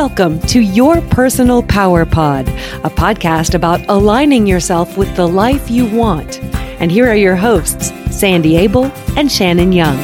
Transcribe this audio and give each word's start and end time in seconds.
Welcome 0.00 0.40
to 0.46 0.60
Your 0.60 1.02
Personal 1.02 1.62
Power 1.62 2.06
Pod, 2.06 2.48
a 2.48 2.88
podcast 2.88 3.52
about 3.52 3.86
aligning 3.86 4.46
yourself 4.46 4.96
with 4.96 5.14
the 5.14 5.28
life 5.28 5.70
you 5.70 5.84
want. 5.94 6.42
And 6.80 6.90
here 6.90 7.06
are 7.06 7.14
your 7.14 7.36
hosts, 7.36 7.88
Sandy 8.10 8.56
Abel 8.56 8.86
and 9.18 9.30
Shannon 9.30 9.72
Young. 9.72 9.98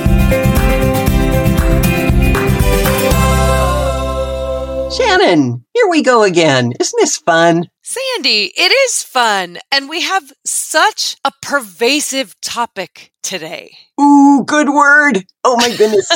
Shannon, 4.91 5.65
here 5.73 5.89
we 5.89 6.03
go 6.03 6.25
again. 6.25 6.75
Isn't 6.79 7.01
this 7.01 7.17
fun? 7.17 7.71
Sandy, 7.81 8.53
it 8.55 8.71
is 8.71 9.03
fun. 9.03 9.57
And 9.73 9.89
we 9.89 10.03
have 10.03 10.31
such 10.45 11.17
a 11.25 11.33
pervasive 11.41 12.39
topic 12.43 13.13
today. 13.23 13.75
Ooh, 13.99 14.45
good 14.45 14.69
word. 14.69 15.25
Oh 15.43 15.57
my 15.57 15.75
goodness. 15.75 16.07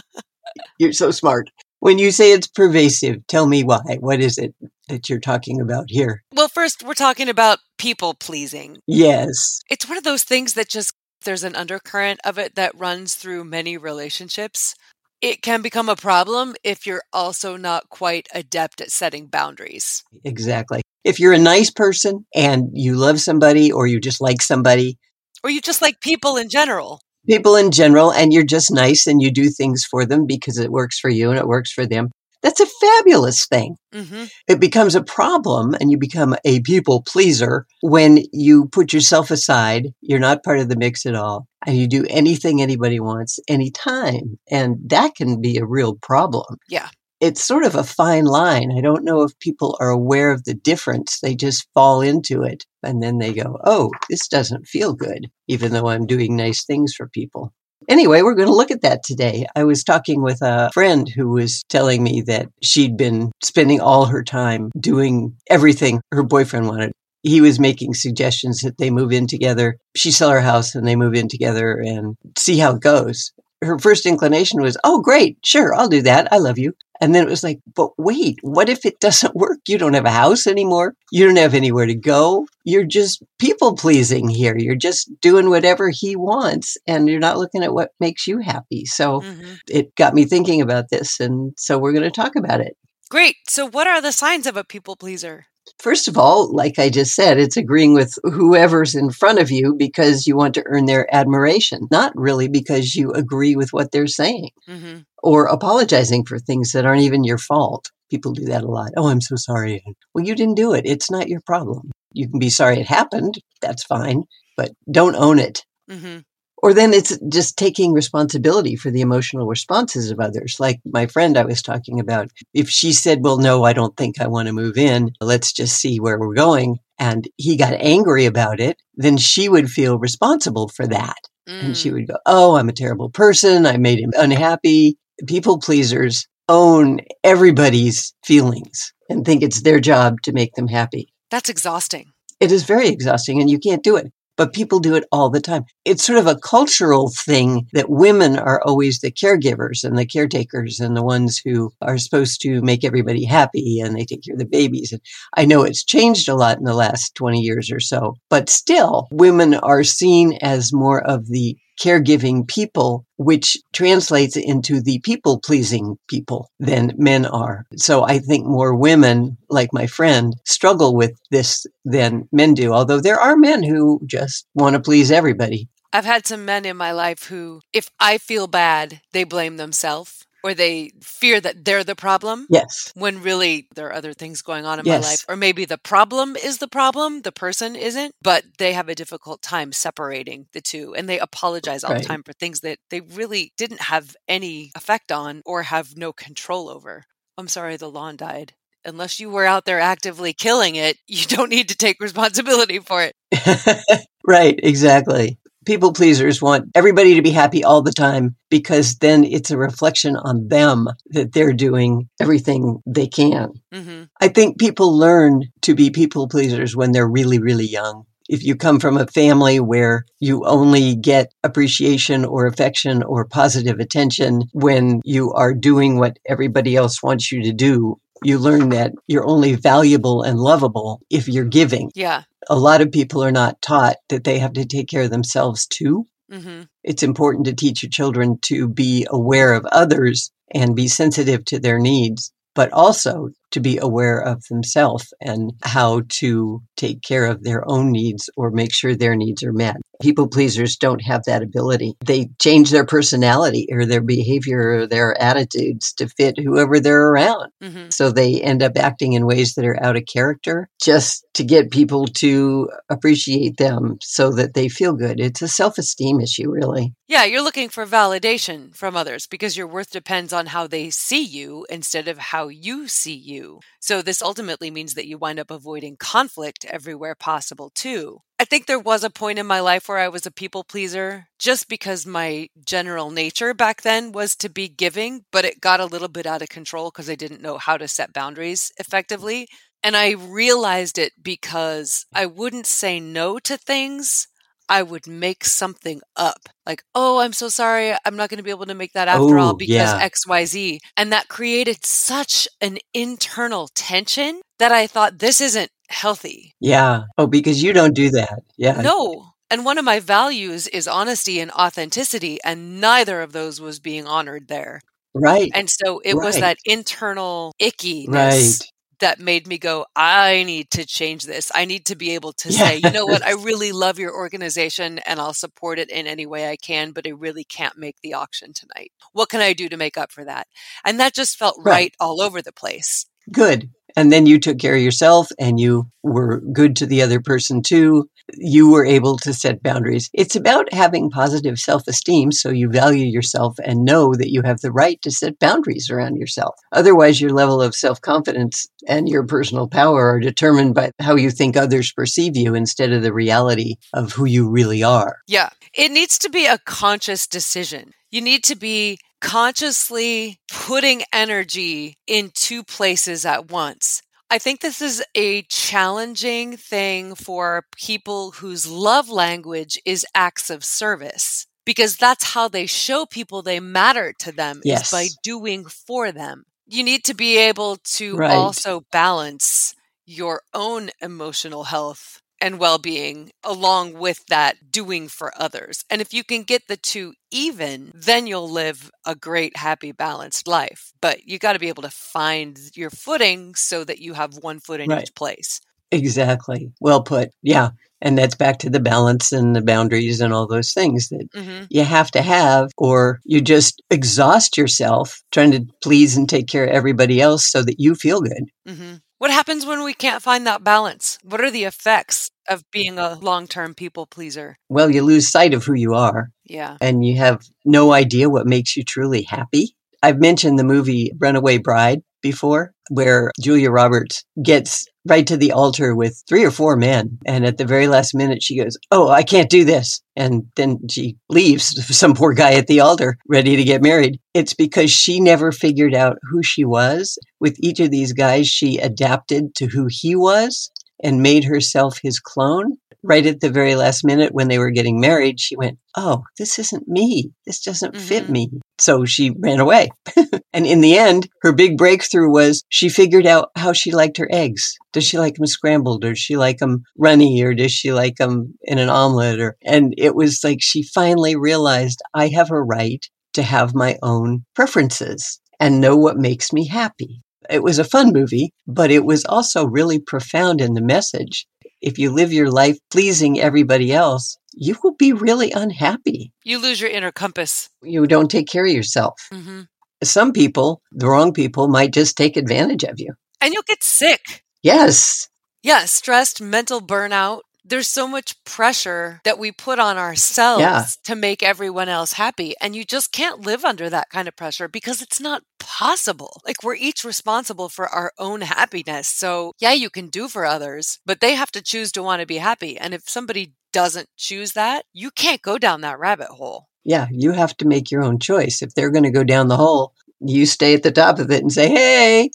You're 0.78 0.92
so 0.92 1.10
smart. 1.10 1.48
When 1.80 1.98
you 1.98 2.12
say 2.12 2.32
it's 2.32 2.46
pervasive, 2.46 3.26
tell 3.26 3.46
me 3.46 3.64
why. 3.64 3.80
What 4.00 4.20
is 4.20 4.36
it 4.38 4.54
that 4.88 5.08
you're 5.08 5.18
talking 5.18 5.60
about 5.60 5.86
here? 5.88 6.22
Well, 6.34 6.48
first, 6.48 6.82
we're 6.82 6.94
talking 6.94 7.28
about 7.28 7.58
people 7.78 8.14
pleasing. 8.14 8.78
Yes. 8.86 9.60
It's 9.70 9.88
one 9.88 9.96
of 9.96 10.04
those 10.04 10.22
things 10.22 10.52
that 10.54 10.68
just, 10.68 10.92
there's 11.24 11.42
an 11.42 11.56
undercurrent 11.56 12.20
of 12.22 12.38
it 12.38 12.54
that 12.54 12.78
runs 12.78 13.14
through 13.14 13.44
many 13.44 13.78
relationships. 13.78 14.74
It 15.22 15.40
can 15.42 15.62
become 15.62 15.88
a 15.88 15.96
problem 15.96 16.54
if 16.64 16.86
you're 16.86 17.04
also 17.12 17.56
not 17.56 17.88
quite 17.88 18.28
adept 18.34 18.80
at 18.80 18.90
setting 18.90 19.26
boundaries. 19.26 20.02
Exactly. 20.24 20.82
If 21.04 21.18
you're 21.18 21.32
a 21.32 21.38
nice 21.38 21.70
person 21.70 22.26
and 22.34 22.68
you 22.74 22.94
love 22.94 23.20
somebody 23.20 23.72
or 23.72 23.86
you 23.86 24.00
just 24.00 24.20
like 24.20 24.42
somebody, 24.42 24.98
or 25.42 25.48
you 25.48 25.62
just 25.62 25.80
like 25.80 26.00
people 26.00 26.36
in 26.36 26.50
general, 26.50 27.00
people 27.26 27.56
in 27.56 27.70
general 27.70 28.12
and 28.12 28.32
you're 28.32 28.44
just 28.44 28.72
nice 28.72 29.06
and 29.06 29.20
you 29.20 29.30
do 29.30 29.48
things 29.48 29.84
for 29.84 30.04
them 30.04 30.26
because 30.26 30.58
it 30.58 30.72
works 30.72 30.98
for 30.98 31.10
you 31.10 31.30
and 31.30 31.38
it 31.38 31.46
works 31.46 31.72
for 31.72 31.86
them. 31.86 32.10
That's 32.42 32.60
a 32.60 32.66
fabulous 32.66 33.46
thing. 33.46 33.76
Mm-hmm. 33.92 34.24
It 34.48 34.60
becomes 34.60 34.94
a 34.94 35.02
problem 35.02 35.74
and 35.78 35.90
you 35.90 35.98
become 35.98 36.34
a 36.44 36.60
people 36.60 37.02
pleaser 37.02 37.66
when 37.82 38.20
you 38.32 38.68
put 38.68 38.94
yourself 38.94 39.30
aside. 39.30 39.88
You're 40.00 40.20
not 40.20 40.42
part 40.42 40.58
of 40.58 40.70
the 40.70 40.76
mix 40.76 41.04
at 41.04 41.14
all 41.14 41.46
and 41.66 41.76
you 41.76 41.86
do 41.86 42.06
anything 42.08 42.62
anybody 42.62 42.98
wants 42.98 43.38
anytime. 43.46 44.38
And 44.50 44.76
that 44.86 45.14
can 45.16 45.42
be 45.42 45.58
a 45.58 45.66
real 45.66 45.96
problem. 45.96 46.56
Yeah 46.68 46.88
it's 47.20 47.44
sort 47.44 47.64
of 47.64 47.74
a 47.74 47.84
fine 47.84 48.24
line. 48.24 48.72
I 48.76 48.80
don't 48.80 49.04
know 49.04 49.22
if 49.22 49.38
people 49.38 49.76
are 49.80 49.90
aware 49.90 50.32
of 50.32 50.44
the 50.44 50.54
difference. 50.54 51.20
They 51.20 51.34
just 51.34 51.68
fall 51.74 52.00
into 52.00 52.42
it 52.42 52.64
and 52.82 53.02
then 53.02 53.18
they 53.18 53.32
go, 53.32 53.58
oh, 53.64 53.90
this 54.08 54.26
doesn't 54.26 54.66
feel 54.66 54.94
good, 54.94 55.28
even 55.46 55.72
though 55.72 55.88
I'm 55.88 56.06
doing 56.06 56.36
nice 56.36 56.64
things 56.64 56.94
for 56.94 57.08
people. 57.08 57.52
Anyway, 57.88 58.22
we're 58.22 58.34
going 58.34 58.48
to 58.48 58.54
look 58.54 58.70
at 58.70 58.82
that 58.82 59.02
today. 59.02 59.46
I 59.56 59.64
was 59.64 59.84
talking 59.84 60.22
with 60.22 60.40
a 60.42 60.70
friend 60.72 61.08
who 61.08 61.28
was 61.28 61.62
telling 61.68 62.02
me 62.02 62.22
that 62.26 62.48
she'd 62.62 62.96
been 62.96 63.32
spending 63.42 63.80
all 63.80 64.06
her 64.06 64.22
time 64.22 64.70
doing 64.78 65.34
everything 65.48 66.00
her 66.12 66.22
boyfriend 66.22 66.68
wanted. 66.68 66.92
He 67.22 67.40
was 67.40 67.60
making 67.60 67.94
suggestions 67.94 68.60
that 68.60 68.78
they 68.78 68.90
move 68.90 69.12
in 69.12 69.26
together. 69.26 69.76
She 69.94 70.10
sell 70.10 70.30
her 70.30 70.40
house 70.40 70.74
and 70.74 70.86
they 70.86 70.96
move 70.96 71.14
in 71.14 71.28
together 71.28 71.72
and 71.72 72.16
see 72.38 72.58
how 72.58 72.76
it 72.76 72.80
goes 72.80 73.32
her 73.62 73.78
first 73.78 74.06
inclination 74.06 74.60
was, 74.60 74.76
Oh, 74.84 75.00
great. 75.00 75.38
Sure. 75.44 75.74
I'll 75.74 75.88
do 75.88 76.02
that. 76.02 76.32
I 76.32 76.38
love 76.38 76.58
you. 76.58 76.72
And 77.00 77.14
then 77.14 77.26
it 77.26 77.30
was 77.30 77.42
like, 77.42 77.60
but 77.74 77.90
wait, 77.98 78.38
what 78.42 78.68
if 78.68 78.84
it 78.84 79.00
doesn't 79.00 79.34
work? 79.36 79.58
You 79.66 79.78
don't 79.78 79.94
have 79.94 80.04
a 80.04 80.10
house 80.10 80.46
anymore. 80.46 80.94
You 81.10 81.26
don't 81.26 81.36
have 81.36 81.54
anywhere 81.54 81.86
to 81.86 81.94
go. 81.94 82.46
You're 82.64 82.84
just 82.84 83.22
people 83.38 83.74
pleasing 83.74 84.28
here. 84.28 84.56
You're 84.56 84.76
just 84.76 85.10
doing 85.20 85.48
whatever 85.48 85.90
he 85.90 86.16
wants 86.16 86.76
and 86.86 87.08
you're 87.08 87.18
not 87.18 87.38
looking 87.38 87.64
at 87.64 87.74
what 87.74 87.92
makes 88.00 88.26
you 88.26 88.38
happy. 88.38 88.84
So 88.84 89.20
mm-hmm. 89.20 89.54
it 89.68 89.94
got 89.96 90.14
me 90.14 90.24
thinking 90.24 90.60
about 90.60 90.90
this. 90.90 91.20
And 91.20 91.54
so 91.56 91.78
we're 91.78 91.92
going 91.92 92.04
to 92.04 92.10
talk 92.10 92.36
about 92.36 92.60
it. 92.60 92.76
Great. 93.10 93.36
So, 93.48 93.68
what 93.68 93.88
are 93.88 94.00
the 94.00 94.12
signs 94.12 94.46
of 94.46 94.56
a 94.56 94.62
people 94.62 94.94
pleaser? 94.94 95.46
First 95.80 96.08
of 96.08 96.18
all, 96.18 96.54
like 96.54 96.78
I 96.78 96.90
just 96.90 97.14
said, 97.14 97.38
it's 97.38 97.56
agreeing 97.56 97.94
with 97.94 98.18
whoever's 98.22 98.94
in 98.94 99.10
front 99.10 99.38
of 99.38 99.50
you 99.50 99.74
because 99.74 100.26
you 100.26 100.36
want 100.36 100.54
to 100.54 100.62
earn 100.66 100.84
their 100.84 101.12
admiration, 101.14 101.88
not 101.90 102.12
really 102.14 102.48
because 102.48 102.94
you 102.94 103.12
agree 103.12 103.56
with 103.56 103.72
what 103.72 103.90
they're 103.90 104.06
saying 104.06 104.50
mm-hmm. 104.68 104.98
or 105.22 105.46
apologizing 105.46 106.26
for 106.26 106.38
things 106.38 106.72
that 106.72 106.84
aren't 106.84 107.02
even 107.02 107.24
your 107.24 107.38
fault. 107.38 107.90
People 108.10 108.32
do 108.32 108.44
that 108.44 108.62
a 108.62 108.68
lot. 108.68 108.90
Oh, 108.96 109.08
I'm 109.08 109.22
so 109.22 109.36
sorry. 109.36 109.82
Well, 110.14 110.24
you 110.24 110.34
didn't 110.34 110.56
do 110.56 110.74
it. 110.74 110.84
It's 110.84 111.10
not 111.10 111.28
your 111.28 111.40
problem. 111.46 111.90
You 112.12 112.28
can 112.28 112.38
be 112.38 112.50
sorry 112.50 112.78
it 112.78 112.86
happened. 112.86 113.38
That's 113.62 113.84
fine, 113.84 114.24
but 114.58 114.72
don't 114.90 115.16
own 115.16 115.38
it. 115.38 115.64
Mm-hmm. 115.90 116.18
Or 116.62 116.74
then 116.74 116.92
it's 116.92 117.18
just 117.28 117.56
taking 117.56 117.92
responsibility 117.92 118.76
for 118.76 118.90
the 118.90 119.00
emotional 119.00 119.46
responses 119.46 120.10
of 120.10 120.20
others. 120.20 120.56
Like 120.60 120.80
my 120.84 121.06
friend 121.06 121.36
I 121.36 121.44
was 121.44 121.62
talking 121.62 121.98
about, 121.98 122.30
if 122.52 122.68
she 122.68 122.92
said, 122.92 123.22
Well, 123.22 123.38
no, 123.38 123.64
I 123.64 123.72
don't 123.72 123.96
think 123.96 124.20
I 124.20 124.26
want 124.26 124.48
to 124.48 124.52
move 124.52 124.76
in, 124.76 125.12
let's 125.20 125.52
just 125.52 125.76
see 125.76 125.98
where 125.98 126.18
we're 126.18 126.34
going. 126.34 126.78
And 126.98 127.26
he 127.38 127.56
got 127.56 127.72
angry 127.74 128.26
about 128.26 128.60
it, 128.60 128.76
then 128.94 129.16
she 129.16 129.48
would 129.48 129.70
feel 129.70 129.98
responsible 129.98 130.68
for 130.68 130.86
that. 130.86 131.16
Mm. 131.48 131.62
And 131.62 131.76
she 131.76 131.90
mm. 131.90 131.94
would 131.94 132.08
go, 132.08 132.16
Oh, 132.26 132.56
I'm 132.56 132.68
a 132.68 132.74
terrible 132.74 133.10
person. 133.10 133.64
I 133.64 133.78
made 133.78 133.98
him 133.98 134.12
unhappy. 134.16 134.98
People 135.26 135.58
pleasers 135.58 136.26
own 136.48 137.00
everybody's 137.24 138.14
feelings 138.24 138.92
and 139.08 139.24
think 139.24 139.42
it's 139.42 139.62
their 139.62 139.80
job 139.80 140.20
to 140.22 140.32
make 140.32 140.54
them 140.54 140.66
happy. 140.66 141.12
That's 141.30 141.48
exhausting. 141.48 142.12
It 142.38 142.52
is 142.52 142.64
very 142.64 142.88
exhausting 142.88 143.40
and 143.40 143.48
you 143.48 143.58
can't 143.58 143.84
do 143.84 143.96
it 143.96 144.12
but 144.40 144.54
people 144.54 144.80
do 144.80 144.94
it 144.94 145.04
all 145.12 145.28
the 145.28 145.38
time. 145.38 145.66
It's 145.84 146.02
sort 146.02 146.18
of 146.18 146.26
a 146.26 146.34
cultural 146.34 147.10
thing 147.10 147.68
that 147.74 147.90
women 147.90 148.38
are 148.38 148.62
always 148.64 149.00
the 149.00 149.12
caregivers 149.12 149.84
and 149.84 149.98
the 149.98 150.06
caretakers 150.06 150.80
and 150.80 150.96
the 150.96 151.02
ones 151.02 151.36
who 151.44 151.74
are 151.82 151.98
supposed 151.98 152.40
to 152.40 152.62
make 152.62 152.82
everybody 152.82 153.22
happy 153.22 153.80
and 153.80 153.94
they 153.94 154.06
take 154.06 154.24
care 154.24 154.32
of 154.32 154.38
the 154.38 154.46
babies. 154.46 154.92
And 154.92 155.02
I 155.36 155.44
know 155.44 155.62
it's 155.62 155.84
changed 155.84 156.26
a 156.26 156.34
lot 156.34 156.56
in 156.56 156.64
the 156.64 156.72
last 156.72 157.14
20 157.16 157.38
years 157.38 157.70
or 157.70 157.80
so, 157.80 158.14
but 158.30 158.48
still 158.48 159.08
women 159.10 159.52
are 159.52 159.84
seen 159.84 160.38
as 160.40 160.72
more 160.72 161.06
of 161.06 161.28
the 161.28 161.58
caregiving 161.80 162.46
people, 162.46 163.04
which 163.16 163.56
translates 163.72 164.36
into 164.36 164.80
the 164.80 165.00
people 165.00 165.40
pleasing 165.40 165.96
people 166.08 166.50
than 166.58 166.92
men 166.96 167.26
are. 167.26 167.66
So 167.76 168.04
I 168.04 168.18
think 168.18 168.46
more 168.46 168.74
women, 168.74 169.38
like 169.48 169.72
my 169.72 169.86
friend, 169.86 170.34
struggle 170.44 170.94
with 170.94 171.12
this 171.30 171.66
than 171.84 172.28
men 172.32 172.54
do, 172.54 172.72
although 172.72 173.00
there 173.00 173.20
are 173.20 173.36
men 173.36 173.62
who 173.62 174.00
just 174.06 174.46
want 174.54 174.74
to 174.74 174.80
please 174.80 175.10
everybody. 175.10 175.68
I've 175.92 176.04
had 176.04 176.26
some 176.26 176.44
men 176.44 176.64
in 176.64 176.76
my 176.76 176.92
life 176.92 177.24
who, 177.24 177.62
if 177.72 177.90
I 177.98 178.18
feel 178.18 178.46
bad, 178.46 179.00
they 179.12 179.24
blame 179.24 179.56
themselves 179.56 180.26
or 180.42 180.54
they 180.54 180.92
fear 181.00 181.40
that 181.40 181.64
they're 181.64 181.84
the 181.84 181.94
problem. 181.94 182.46
Yes. 182.50 182.92
When 182.94 183.22
really 183.22 183.68
there 183.74 183.88
are 183.88 183.94
other 183.94 184.12
things 184.12 184.42
going 184.42 184.64
on 184.64 184.78
in 184.78 184.86
yes. 184.86 185.02
my 185.02 185.08
life. 185.08 185.24
Or 185.28 185.36
maybe 185.36 185.64
the 185.64 185.78
problem 185.78 186.36
is 186.36 186.58
the 186.58 186.68
problem, 186.68 187.22
the 187.22 187.32
person 187.32 187.76
isn't, 187.76 188.14
but 188.22 188.44
they 188.58 188.72
have 188.72 188.88
a 188.88 188.94
difficult 188.94 189.42
time 189.42 189.72
separating 189.72 190.46
the 190.52 190.60
two. 190.60 190.94
And 190.94 191.08
they 191.08 191.18
apologize 191.18 191.84
all 191.84 191.92
right. 191.92 192.02
the 192.02 192.08
time 192.08 192.22
for 192.22 192.32
things 192.32 192.60
that 192.60 192.78
they 192.90 193.00
really 193.00 193.52
didn't 193.56 193.82
have 193.82 194.16
any 194.28 194.72
effect 194.76 195.12
on 195.12 195.42
or 195.44 195.62
have 195.62 195.96
no 195.96 196.12
control 196.12 196.68
over. 196.68 197.04
I'm 197.38 197.48
sorry 197.48 197.76
the 197.76 197.90
lawn 197.90 198.16
died. 198.16 198.54
Unless 198.84 199.20
you 199.20 199.28
were 199.28 199.44
out 199.44 199.66
there 199.66 199.78
actively 199.78 200.32
killing 200.32 200.74
it, 200.74 200.96
you 201.06 201.26
don't 201.26 201.50
need 201.50 201.68
to 201.68 201.76
take 201.76 202.00
responsibility 202.00 202.78
for 202.78 203.02
it. 203.02 204.06
right, 204.26 204.58
exactly 204.62 205.38
people 205.70 205.92
pleasers 205.92 206.42
want 206.42 206.68
everybody 206.74 207.14
to 207.14 207.22
be 207.22 207.30
happy 207.30 207.62
all 207.62 207.80
the 207.80 207.92
time 207.92 208.34
because 208.48 208.96
then 208.96 209.22
it's 209.22 209.52
a 209.52 209.56
reflection 209.56 210.16
on 210.16 210.48
them 210.48 210.88
that 211.10 211.32
they're 211.32 211.52
doing 211.52 212.08
everything 212.20 212.82
they 212.86 213.06
can. 213.06 213.52
Mm-hmm. 213.72 214.02
I 214.20 214.26
think 214.26 214.58
people 214.58 214.98
learn 214.98 215.44
to 215.62 215.76
be 215.76 215.90
people 215.90 216.26
pleasers 216.26 216.74
when 216.74 216.90
they're 216.90 217.06
really, 217.06 217.38
really 217.38 217.68
young. 217.68 218.02
If 218.28 218.42
you 218.42 218.56
come 218.56 218.80
from 218.80 218.96
a 218.96 219.06
family 219.06 219.60
where 219.60 220.06
you 220.18 220.44
only 220.44 220.96
get 220.96 221.32
appreciation 221.44 222.24
or 222.24 222.46
affection 222.46 223.04
or 223.04 223.24
positive 223.24 223.78
attention 223.78 224.42
when 224.52 225.00
you 225.04 225.32
are 225.34 225.54
doing 225.54 226.00
what 226.00 226.18
everybody 226.26 226.74
else 226.74 227.00
wants 227.00 227.30
you 227.30 227.44
to 227.44 227.52
do, 227.52 228.00
you 228.22 228.38
learn 228.38 228.70
that 228.70 228.92
you're 229.06 229.26
only 229.26 229.54
valuable 229.54 230.22
and 230.22 230.38
lovable 230.38 231.00
if 231.10 231.28
you're 231.28 231.44
giving. 231.44 231.90
Yeah 231.94 232.22
a 232.48 232.56
lot 232.56 232.80
of 232.80 232.92
people 232.92 233.22
are 233.22 233.32
not 233.32 233.60
taught 233.60 233.96
that 234.08 234.24
they 234.24 234.38
have 234.38 234.54
to 234.54 234.64
take 234.64 234.88
care 234.88 235.02
of 235.02 235.10
themselves 235.10 235.66
too. 235.66 236.06
Mm-hmm. 236.30 236.62
It's 236.82 237.02
important 237.02 237.46
to 237.46 237.54
teach 237.54 237.82
your 237.82 237.90
children 237.90 238.38
to 238.42 238.68
be 238.68 239.06
aware 239.10 239.52
of 239.54 239.66
others 239.66 240.30
and 240.52 240.76
be 240.76 240.88
sensitive 240.88 241.44
to 241.46 241.58
their 241.58 241.78
needs, 241.78 242.32
but 242.54 242.72
also 242.72 243.30
to 243.52 243.60
be 243.60 243.78
aware 243.78 244.20
of 244.20 244.44
themselves 244.48 245.12
and 245.20 245.52
how 245.62 246.02
to 246.08 246.62
take 246.76 247.02
care 247.02 247.26
of 247.26 247.42
their 247.42 247.68
own 247.68 247.90
needs 247.90 248.30
or 248.36 248.50
make 248.50 248.72
sure 248.72 248.94
their 248.94 249.16
needs 249.16 249.42
are 249.42 249.52
met. 249.52 249.76
People 250.00 250.28
pleasers 250.28 250.76
don't 250.76 251.02
have 251.02 251.24
that 251.24 251.42
ability. 251.42 251.94
They 252.04 252.30
change 252.40 252.70
their 252.70 252.86
personality 252.86 253.68
or 253.70 253.84
their 253.84 254.00
behavior 254.00 254.80
or 254.80 254.86
their 254.86 255.20
attitudes 255.20 255.92
to 255.94 256.08
fit 256.08 256.38
whoever 256.38 256.80
they're 256.80 257.08
around. 257.08 257.50
Mm-hmm. 257.62 257.90
So 257.90 258.10
they 258.10 258.40
end 258.40 258.62
up 258.62 258.76
acting 258.76 259.12
in 259.12 259.26
ways 259.26 259.54
that 259.54 259.66
are 259.66 259.82
out 259.82 259.96
of 259.96 260.06
character 260.06 260.68
just 260.82 261.26
to 261.34 261.44
get 261.44 261.70
people 261.70 262.06
to 262.06 262.70
appreciate 262.88 263.58
them 263.58 263.98
so 264.00 264.30
that 264.32 264.54
they 264.54 264.68
feel 264.68 264.94
good. 264.94 265.20
It's 265.20 265.42
a 265.42 265.48
self 265.48 265.76
esteem 265.76 266.20
issue, 266.20 266.50
really. 266.50 266.94
Yeah, 267.10 267.24
you're 267.24 267.42
looking 267.42 267.68
for 267.68 267.84
validation 267.86 268.74
from 268.74 268.96
others 268.96 269.26
because 269.26 269.56
your 269.56 269.66
worth 269.66 269.90
depends 269.90 270.32
on 270.32 270.46
how 270.46 270.66
they 270.66 270.90
see 270.90 271.24
you 271.24 271.66
instead 271.68 272.06
of 272.06 272.18
how 272.18 272.46
you 272.46 272.86
see 272.86 273.14
you. 273.14 273.39
So, 273.80 274.02
this 274.02 274.22
ultimately 274.22 274.70
means 274.70 274.94
that 274.94 275.06
you 275.06 275.18
wind 275.18 275.38
up 275.40 275.50
avoiding 275.50 275.96
conflict 275.96 276.64
everywhere 276.64 277.14
possible, 277.14 277.70
too. 277.74 278.20
I 278.38 278.44
think 278.44 278.66
there 278.66 278.78
was 278.78 279.04
a 279.04 279.10
point 279.10 279.38
in 279.38 279.46
my 279.46 279.60
life 279.60 279.88
where 279.88 279.98
I 279.98 280.08
was 280.08 280.26
a 280.26 280.30
people 280.30 280.64
pleaser 280.64 281.26
just 281.38 281.68
because 281.68 282.06
my 282.06 282.48
general 282.64 283.10
nature 283.10 283.52
back 283.54 283.82
then 283.82 284.12
was 284.12 284.34
to 284.36 284.48
be 284.48 284.68
giving, 284.68 285.24
but 285.30 285.44
it 285.44 285.60
got 285.60 285.80
a 285.80 285.84
little 285.86 286.08
bit 286.08 286.26
out 286.26 286.42
of 286.42 286.48
control 286.48 286.90
because 286.90 287.08
I 287.10 287.14
didn't 287.16 287.42
know 287.42 287.58
how 287.58 287.76
to 287.76 287.86
set 287.88 288.12
boundaries 288.12 288.72
effectively. 288.78 289.48
And 289.82 289.96
I 289.96 290.12
realized 290.12 290.98
it 290.98 291.12
because 291.22 292.06
I 292.14 292.26
wouldn't 292.26 292.66
say 292.66 293.00
no 293.00 293.38
to 293.40 293.56
things. 293.56 294.26
I 294.70 294.82
would 294.82 295.08
make 295.08 295.44
something 295.44 296.00
up. 296.16 296.48
Like, 296.64 296.84
oh, 296.94 297.18
I'm 297.18 297.32
so 297.32 297.48
sorry. 297.48 297.92
I'm 298.04 298.16
not 298.16 298.30
going 298.30 298.38
to 298.38 298.44
be 298.44 298.50
able 298.50 298.66
to 298.66 298.74
make 298.74 298.92
that 298.92 299.08
after 299.08 299.36
all 299.38 299.54
because 299.54 299.74
yeah. 299.74 300.08
XYZ. 300.08 300.78
And 300.96 301.12
that 301.12 301.28
created 301.28 301.84
such 301.84 302.46
an 302.60 302.78
internal 302.94 303.68
tension 303.74 304.40
that 304.60 304.70
I 304.70 304.86
thought 304.86 305.18
this 305.18 305.40
isn't 305.40 305.70
healthy. 305.88 306.54
Yeah. 306.60 307.02
Oh, 307.18 307.26
because 307.26 307.62
you 307.62 307.72
don't 307.72 307.94
do 307.94 308.10
that. 308.10 308.42
Yeah. 308.56 308.80
No. 308.80 309.32
And 309.50 309.64
one 309.64 309.78
of 309.78 309.84
my 309.84 309.98
values 309.98 310.68
is 310.68 310.86
honesty 310.86 311.40
and 311.40 311.50
authenticity, 311.50 312.38
and 312.44 312.80
neither 312.80 313.20
of 313.20 313.32
those 313.32 313.60
was 313.60 313.80
being 313.80 314.06
honored 314.06 314.46
there. 314.46 314.80
Right. 315.12 315.50
And 315.52 315.68
so 315.68 315.98
it 316.04 316.14
right. 316.14 316.24
was 316.24 316.38
that 316.38 316.58
internal 316.64 317.52
ickiness 317.60 318.08
right. 318.08 318.70
That 319.00 319.18
made 319.20 319.46
me 319.46 319.58
go, 319.58 319.86
I 319.94 320.44
need 320.44 320.70
to 320.72 320.86
change 320.86 321.24
this. 321.24 321.50
I 321.54 321.64
need 321.64 321.86
to 321.86 321.96
be 321.96 322.14
able 322.14 322.32
to 322.34 322.52
say, 322.52 322.76
you 322.76 322.90
know 322.90 323.06
what, 323.06 323.24
I 323.24 323.32
really 323.32 323.72
love 323.72 323.98
your 323.98 324.14
organization 324.14 324.98
and 325.00 325.20
I'll 325.20 325.34
support 325.34 325.78
it 325.78 325.90
in 325.90 326.06
any 326.06 326.26
way 326.26 326.48
I 326.48 326.56
can, 326.56 326.92
but 326.92 327.06
I 327.06 327.10
really 327.10 327.44
can't 327.44 327.78
make 327.78 327.96
the 328.02 328.14
auction 328.14 328.52
tonight. 328.52 328.92
What 329.12 329.28
can 329.28 329.40
I 329.40 329.52
do 329.52 329.68
to 329.68 329.76
make 329.76 329.96
up 329.96 330.12
for 330.12 330.24
that? 330.24 330.46
And 330.84 331.00
that 331.00 331.14
just 331.14 331.36
felt 331.36 331.56
right, 331.58 331.72
right 331.72 331.94
all 331.98 332.20
over 332.20 332.40
the 332.40 332.52
place. 332.52 333.06
Good. 333.32 333.70
And 333.96 334.12
then 334.12 334.26
you 334.26 334.38
took 334.38 334.58
care 334.58 334.74
of 334.76 334.82
yourself 334.82 335.28
and 335.38 335.58
you 335.58 335.90
were 336.02 336.40
good 336.52 336.76
to 336.76 336.86
the 336.86 337.02
other 337.02 337.20
person 337.20 337.62
too. 337.62 338.08
You 338.34 338.70
were 338.70 338.84
able 338.84 339.18
to 339.18 339.34
set 339.34 339.62
boundaries. 339.62 340.08
It's 340.12 340.36
about 340.36 340.72
having 340.72 341.10
positive 341.10 341.58
self 341.58 341.86
esteem 341.88 342.32
so 342.32 342.50
you 342.50 342.70
value 342.70 343.06
yourself 343.06 343.56
and 343.64 343.84
know 343.84 344.14
that 344.14 344.30
you 344.30 344.42
have 344.44 344.60
the 344.60 344.72
right 344.72 345.00
to 345.02 345.10
set 345.10 345.38
boundaries 345.38 345.90
around 345.90 346.16
yourself. 346.16 346.54
Otherwise, 346.72 347.20
your 347.20 347.32
level 347.32 347.60
of 347.60 347.74
self 347.74 348.00
confidence 348.00 348.68
and 348.86 349.08
your 349.08 349.26
personal 349.26 349.68
power 349.68 350.10
are 350.10 350.20
determined 350.20 350.74
by 350.74 350.92
how 351.00 351.16
you 351.16 351.30
think 351.30 351.56
others 351.56 351.92
perceive 351.92 352.36
you 352.36 352.54
instead 352.54 352.92
of 352.92 353.02
the 353.02 353.12
reality 353.12 353.76
of 353.92 354.12
who 354.12 354.24
you 354.24 354.48
really 354.48 354.82
are. 354.82 355.18
Yeah. 355.26 355.50
It 355.74 355.90
needs 355.90 356.18
to 356.18 356.30
be 356.30 356.46
a 356.46 356.58
conscious 356.58 357.26
decision. 357.26 357.92
You 358.10 358.20
need 358.20 358.42
to 358.44 358.56
be 358.56 358.98
consciously 359.20 360.40
putting 360.50 361.02
energy 361.12 361.96
in 362.06 362.30
two 362.34 362.62
places 362.62 363.24
at 363.24 363.50
once. 363.50 364.02
I 364.30 364.38
think 364.38 364.60
this 364.60 364.80
is 364.80 365.02
a 365.14 365.42
challenging 365.42 366.56
thing 366.56 367.14
for 367.16 367.64
people 367.76 368.32
whose 368.32 368.66
love 368.66 369.08
language 369.08 369.78
is 369.84 370.06
acts 370.14 370.50
of 370.50 370.64
service 370.64 371.46
because 371.66 371.96
that's 371.96 372.32
how 372.32 372.48
they 372.48 372.66
show 372.66 373.06
people 373.06 373.42
they 373.42 373.60
matter 373.60 374.14
to 374.20 374.32
them 374.32 374.60
yes. 374.64 374.84
is 374.84 374.90
by 374.90 375.06
doing 375.22 375.64
for 375.64 376.12
them. 376.12 376.44
You 376.68 376.84
need 376.84 377.04
to 377.04 377.14
be 377.14 377.38
able 377.38 377.78
to 377.94 378.16
right. 378.16 378.30
also 378.30 378.82
balance 378.92 379.74
your 380.06 380.42
own 380.54 380.90
emotional 381.00 381.64
health 381.64 382.20
and 382.40 382.58
well 382.58 382.78
being 382.78 383.30
along 383.44 383.94
with 383.94 384.24
that 384.26 384.70
doing 384.70 385.08
for 385.08 385.32
others. 385.36 385.84
And 385.90 386.00
if 386.00 386.12
you 386.12 386.24
can 386.24 386.42
get 386.42 386.68
the 386.68 386.76
two 386.76 387.14
even, 387.30 387.92
then 387.94 388.26
you'll 388.26 388.50
live 388.50 388.90
a 389.06 389.14
great, 389.14 389.56
happy, 389.56 389.92
balanced 389.92 390.48
life. 390.48 390.92
But 391.00 391.26
you 391.26 391.38
got 391.38 391.52
to 391.52 391.58
be 391.58 391.68
able 391.68 391.82
to 391.82 391.90
find 391.90 392.58
your 392.74 392.90
footing 392.90 393.54
so 393.54 393.84
that 393.84 394.00
you 394.00 394.14
have 394.14 394.34
one 394.36 394.60
foot 394.60 394.80
in 394.80 394.90
right. 394.90 395.02
each 395.02 395.14
place. 395.14 395.60
Exactly. 395.92 396.72
Well 396.80 397.02
put. 397.02 397.30
Yeah. 397.42 397.70
And 398.00 398.16
that's 398.16 398.34
back 398.34 398.58
to 398.60 398.70
the 398.70 398.80
balance 398.80 399.30
and 399.32 399.54
the 399.54 399.60
boundaries 399.60 400.20
and 400.20 400.32
all 400.32 400.46
those 400.46 400.72
things 400.72 401.08
that 401.08 401.30
mm-hmm. 401.32 401.64
you 401.68 401.84
have 401.84 402.10
to 402.12 402.22
have, 402.22 402.70
or 402.78 403.20
you 403.24 403.40
just 403.40 403.82
exhaust 403.90 404.56
yourself 404.56 405.22
trying 405.32 405.50
to 405.52 405.66
please 405.82 406.16
and 406.16 406.28
take 406.28 406.46
care 406.46 406.64
of 406.64 406.70
everybody 406.70 407.20
else 407.20 407.50
so 407.50 407.62
that 407.62 407.78
you 407.78 407.94
feel 407.94 408.22
good. 408.22 408.44
Mm-hmm. 408.66 408.94
What 409.20 409.30
happens 409.30 409.66
when 409.66 409.84
we 409.84 409.92
can't 409.92 410.22
find 410.22 410.46
that 410.46 410.64
balance? 410.64 411.18
What 411.22 411.42
are 411.42 411.50
the 411.50 411.64
effects 411.64 412.30
of 412.48 412.64
being 412.70 412.98
a 412.98 413.18
long 413.20 413.46
term 413.46 413.74
people 413.74 414.06
pleaser? 414.06 414.56
Well, 414.70 414.90
you 414.90 415.02
lose 415.02 415.30
sight 415.30 415.52
of 415.52 415.62
who 415.62 415.74
you 415.74 415.92
are. 415.92 416.30
Yeah. 416.46 416.78
And 416.80 417.04
you 417.04 417.18
have 417.18 417.42
no 417.66 417.92
idea 417.92 418.30
what 418.30 418.46
makes 418.46 418.78
you 418.78 418.82
truly 418.82 419.20
happy. 419.20 419.76
I've 420.02 420.20
mentioned 420.20 420.58
the 420.58 420.64
movie 420.64 421.12
Runaway 421.18 421.58
Bride 421.58 422.00
before, 422.22 422.72
where 422.88 423.30
Julia 423.38 423.70
Roberts 423.70 424.24
gets 424.42 424.86
right 425.08 425.26
to 425.26 425.36
the 425.36 425.52
altar 425.52 425.94
with 425.94 426.22
three 426.28 426.44
or 426.44 426.50
four 426.50 426.76
men. 426.76 427.18
And 427.26 427.44
at 427.46 427.58
the 427.58 427.64
very 427.64 427.86
last 427.86 428.14
minute, 428.14 428.42
she 428.42 428.56
goes, 428.56 428.76
Oh, 428.90 429.08
I 429.08 429.22
can't 429.22 429.50
do 429.50 429.64
this. 429.64 430.02
And 430.16 430.44
then 430.56 430.80
she 430.90 431.16
leaves 431.28 431.66
some 431.96 432.14
poor 432.14 432.32
guy 432.32 432.54
at 432.54 432.66
the 432.66 432.80
altar 432.80 433.16
ready 433.28 433.56
to 433.56 433.64
get 433.64 433.82
married. 433.82 434.20
It's 434.34 434.54
because 434.54 434.90
she 434.90 435.20
never 435.20 435.52
figured 435.52 435.94
out 435.94 436.18
who 436.22 436.42
she 436.42 436.64
was. 436.64 437.18
With 437.40 437.56
each 437.60 437.80
of 437.80 437.90
these 437.90 438.12
guys, 438.12 438.48
she 438.48 438.78
adapted 438.78 439.54
to 439.56 439.66
who 439.66 439.88
he 439.90 440.14
was 440.14 440.70
and 441.02 441.22
made 441.22 441.44
herself 441.44 441.98
his 442.02 442.20
clone 442.20 442.76
right 443.02 443.26
at 443.26 443.40
the 443.40 443.50
very 443.50 443.74
last 443.74 444.04
minute 444.04 444.32
when 444.32 444.48
they 444.48 444.58
were 444.58 444.70
getting 444.70 445.00
married, 445.00 445.40
she 445.40 445.56
went, 445.56 445.78
Oh, 445.96 446.24
this 446.38 446.58
isn't 446.58 446.86
me. 446.86 447.32
This 447.46 447.60
doesn't 447.62 447.94
mm-hmm. 447.94 448.04
fit 448.04 448.28
me. 448.28 448.50
So 448.80 449.04
she 449.04 449.30
ran 449.38 449.60
away. 449.60 449.90
and 450.52 450.66
in 450.66 450.80
the 450.80 450.96
end, 450.96 451.28
her 451.42 451.52
big 451.52 451.76
breakthrough 451.76 452.30
was 452.30 452.64
she 452.68 452.88
figured 452.88 453.26
out 453.26 453.50
how 453.54 453.72
she 453.72 453.92
liked 453.92 454.16
her 454.16 454.28
eggs. 454.30 454.74
Does 454.92 455.04
she 455.04 455.18
like 455.18 455.34
them 455.34 455.46
scrambled 455.46 456.04
or 456.04 456.10
does 456.10 456.18
she 456.18 456.36
like 456.36 456.58
them 456.58 456.84
runny 456.96 457.42
or 457.42 457.54
does 457.54 457.72
she 457.72 457.92
like 457.92 458.16
them 458.16 458.54
in 458.62 458.78
an 458.78 458.88
omelet 458.88 459.38
or, 459.38 459.56
and 459.62 459.94
it 459.98 460.14
was 460.14 460.42
like 460.42 460.58
she 460.60 460.82
finally 460.82 461.36
realized 461.36 462.00
I 462.14 462.28
have 462.28 462.50
a 462.50 462.62
right 462.62 463.04
to 463.34 463.42
have 463.42 463.74
my 463.74 463.98
own 464.02 464.44
preferences 464.54 465.40
and 465.60 465.80
know 465.80 465.96
what 465.96 466.16
makes 466.16 466.52
me 466.52 466.66
happy. 466.66 467.22
It 467.48 467.62
was 467.62 467.78
a 467.78 467.84
fun 467.84 468.12
movie, 468.12 468.52
but 468.66 468.90
it 468.90 469.04
was 469.04 469.24
also 469.24 469.66
really 469.66 469.98
profound 469.98 470.60
in 470.60 470.74
the 470.74 470.80
message 470.80 471.46
if 471.80 471.98
you 471.98 472.10
live 472.10 472.32
your 472.32 472.50
life 472.50 472.78
pleasing 472.90 473.40
everybody 473.40 473.92
else, 473.92 474.36
you 474.52 474.76
will 474.82 474.94
be 474.94 475.12
really 475.12 475.52
unhappy. 475.52 476.32
You 476.44 476.58
lose 476.58 476.80
your 476.80 476.90
inner 476.90 477.12
compass. 477.12 477.70
You 477.82 478.06
don't 478.06 478.30
take 478.30 478.48
care 478.48 478.66
of 478.66 478.72
yourself. 478.72 479.20
Mm-hmm. 479.32 479.62
Some 480.02 480.32
people, 480.32 480.82
the 480.92 481.06
wrong 481.06 481.32
people, 481.32 481.68
might 481.68 481.92
just 481.92 482.16
take 482.16 482.36
advantage 482.36 482.84
of 482.84 482.98
you. 482.98 483.14
And 483.40 483.54
you'll 483.54 483.62
get 483.62 483.84
sick. 483.84 484.44
Yes. 484.62 485.28
Yeah, 485.62 485.84
stressed, 485.84 486.40
mental 486.40 486.80
burnout, 486.80 487.40
there's 487.64 487.88
so 487.88 488.06
much 488.06 488.42
pressure 488.44 489.20
that 489.24 489.38
we 489.38 489.52
put 489.52 489.78
on 489.78 489.96
ourselves 489.96 490.60
yeah. 490.60 490.84
to 491.04 491.14
make 491.14 491.42
everyone 491.42 491.88
else 491.88 492.14
happy. 492.14 492.54
And 492.60 492.74
you 492.74 492.84
just 492.84 493.12
can't 493.12 493.40
live 493.40 493.64
under 493.64 493.90
that 493.90 494.10
kind 494.10 494.28
of 494.28 494.36
pressure 494.36 494.68
because 494.68 495.02
it's 495.02 495.20
not 495.20 495.42
possible. 495.58 496.40
Like 496.44 496.62
we're 496.62 496.74
each 496.74 497.04
responsible 497.04 497.68
for 497.68 497.88
our 497.88 498.12
own 498.18 498.42
happiness. 498.42 499.08
So, 499.08 499.52
yeah, 499.60 499.72
you 499.72 499.90
can 499.90 500.08
do 500.08 500.28
for 500.28 500.44
others, 500.44 500.98
but 501.06 501.20
they 501.20 501.34
have 501.34 501.50
to 501.52 501.62
choose 501.62 501.92
to 501.92 502.02
want 502.02 502.20
to 502.20 502.26
be 502.26 502.38
happy. 502.38 502.78
And 502.78 502.94
if 502.94 503.08
somebody 503.08 503.54
doesn't 503.72 504.08
choose 504.16 504.52
that, 504.52 504.84
you 504.92 505.10
can't 505.10 505.42
go 505.42 505.58
down 505.58 505.82
that 505.82 505.98
rabbit 505.98 506.28
hole. 506.28 506.66
Yeah, 506.84 507.06
you 507.10 507.32
have 507.32 507.56
to 507.58 507.68
make 507.68 507.90
your 507.90 508.02
own 508.02 508.18
choice. 508.18 508.62
If 508.62 508.74
they're 508.74 508.90
going 508.90 509.04
to 509.04 509.10
go 509.10 509.24
down 509.24 509.48
the 509.48 509.56
hole, 509.56 509.92
you 510.20 510.46
stay 510.46 510.74
at 510.74 510.82
the 510.82 510.90
top 510.90 511.18
of 511.18 511.30
it 511.30 511.42
and 511.42 511.52
say, 511.52 511.68
hey, 511.68 512.30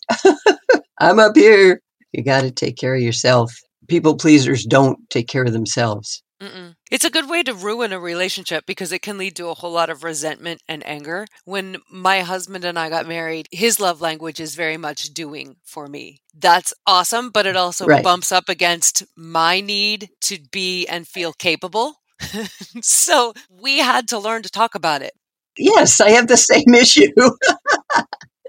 I'm 1.00 1.20
up 1.20 1.36
here. 1.36 1.82
You 2.12 2.24
got 2.24 2.42
to 2.42 2.52
take 2.52 2.78
care 2.78 2.96
of 2.96 3.02
yourself 3.02 3.60
people 3.88 4.16
pleasers 4.16 4.64
don't 4.66 5.00
take 5.10 5.28
care 5.28 5.44
of 5.44 5.54
themselves. 5.54 6.24
Mm-mm. 6.42 6.76
It's 6.92 7.06
a 7.06 7.10
good 7.10 7.30
way 7.30 7.44
to 7.44 7.54
ruin 7.54 7.94
a 7.94 8.00
relationship 8.00 8.66
because 8.68 8.92
it 8.92 9.02
can 9.02 9.18
lead 9.18 9.36
to 9.38 9.48
a 9.48 9.54
whole 9.54 9.72
lot 9.72 9.90
of 9.90 10.04
resentment 10.04 10.62
and 10.68 10.86
anger. 10.86 11.26
When 11.46 11.78
my 11.90 12.22
husband 12.22 12.66
and 12.66 12.78
I 12.78 12.90
got 12.90 13.08
married, 13.08 13.48
his 13.52 13.80
love 13.80 14.02
language 14.02 14.40
is 14.40 14.56
very 14.56 14.78
much 14.78 15.14
doing 15.14 15.56
for 15.64 15.88
me. 15.88 16.22
That's 16.38 16.74
awesome, 16.86 17.30
but 17.30 17.46
it 17.46 17.56
also 17.56 17.86
right. 17.86 18.04
bumps 18.04 18.32
up 18.32 18.50
against 18.50 19.06
my 19.16 19.62
need 19.62 20.10
to 20.24 20.40
be 20.52 20.86
and 20.88 21.08
feel 21.08 21.32
capable. 21.32 21.96
so 22.82 23.34
we 23.50 23.80
had 23.80 24.08
to 24.10 24.20
learn 24.20 24.42
to 24.44 24.50
talk 24.50 24.76
about 24.76 25.02
it. 25.02 25.14
Yes, 25.58 26.02
I 26.02 26.12
have 26.12 26.28
the 26.28 26.38
same 26.38 26.74
issue. 26.74 27.12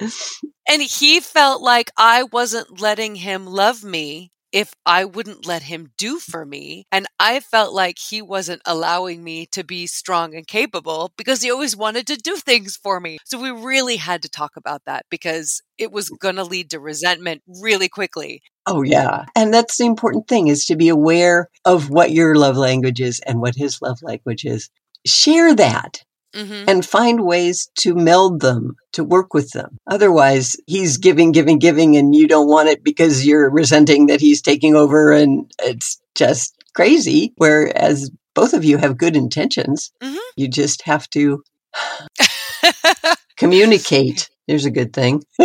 and 0.68 0.82
he 0.82 1.20
felt 1.20 1.62
like 1.62 1.92
I 1.96 2.24
wasn't 2.24 2.80
letting 2.80 3.14
him 3.14 3.46
love 3.46 3.84
me 3.84 4.32
if 4.56 4.72
I 4.86 5.04
wouldn't 5.04 5.44
let 5.44 5.64
him 5.64 5.90
do 5.98 6.18
for 6.18 6.46
me. 6.46 6.86
And 6.90 7.06
I 7.20 7.40
felt 7.40 7.74
like 7.74 7.98
he 7.98 8.22
wasn't 8.22 8.62
allowing 8.64 9.22
me 9.22 9.44
to 9.52 9.62
be 9.62 9.86
strong 9.86 10.34
and 10.34 10.46
capable 10.46 11.12
because 11.18 11.42
he 11.42 11.50
always 11.50 11.76
wanted 11.76 12.06
to 12.06 12.16
do 12.16 12.36
things 12.36 12.74
for 12.74 12.98
me. 12.98 13.18
So 13.26 13.38
we 13.38 13.50
really 13.50 13.96
had 13.96 14.22
to 14.22 14.30
talk 14.30 14.52
about 14.56 14.80
that 14.86 15.04
because 15.10 15.60
it 15.76 15.92
was 15.92 16.08
mm. 16.08 16.18
going 16.20 16.36
to 16.36 16.42
lead 16.42 16.70
to 16.70 16.80
resentment 16.80 17.42
really 17.60 17.90
quickly. 17.90 18.40
Oh, 18.64 18.80
yeah. 18.80 19.26
And 19.36 19.52
that's 19.52 19.76
the 19.76 19.84
important 19.84 20.26
thing 20.26 20.48
is 20.48 20.64
to 20.64 20.74
be 20.74 20.88
aware 20.88 21.50
of 21.66 21.90
what 21.90 22.12
your 22.12 22.34
love 22.34 22.56
language 22.56 23.02
is 23.02 23.20
and 23.20 23.42
what 23.42 23.56
his 23.56 23.82
love 23.82 23.98
language 24.00 24.46
is. 24.46 24.70
Share 25.04 25.54
that 25.54 26.02
mm-hmm. 26.36 26.68
and 26.68 26.84
find 26.84 27.24
ways 27.24 27.68
to 27.78 27.94
meld 27.94 28.40
them, 28.40 28.76
to 28.92 29.02
work 29.02 29.34
with 29.34 29.50
them. 29.52 29.78
Otherwise, 29.86 30.56
he's 30.66 30.98
giving, 30.98 31.32
giving, 31.32 31.58
giving, 31.58 31.96
and 31.96 32.14
you 32.14 32.28
don't 32.28 32.48
want 32.48 32.68
it 32.68 32.84
because 32.84 33.26
you're 33.26 33.50
resenting 33.50 34.06
that 34.06 34.20
he's 34.20 34.42
taking 34.42 34.76
over 34.76 35.12
and 35.12 35.50
it's 35.60 36.00
just 36.14 36.54
crazy. 36.74 37.32
Whereas 37.36 38.10
both 38.34 38.52
of 38.52 38.64
you 38.64 38.76
have 38.76 38.98
good 38.98 39.16
intentions, 39.16 39.92
mm-hmm. 40.02 40.16
you 40.36 40.48
just 40.48 40.82
have 40.82 41.08
to 41.10 41.42
communicate. 43.36 44.28
There's 44.46 44.66
a 44.66 44.70
good 44.70 44.92
thing. 44.92 45.24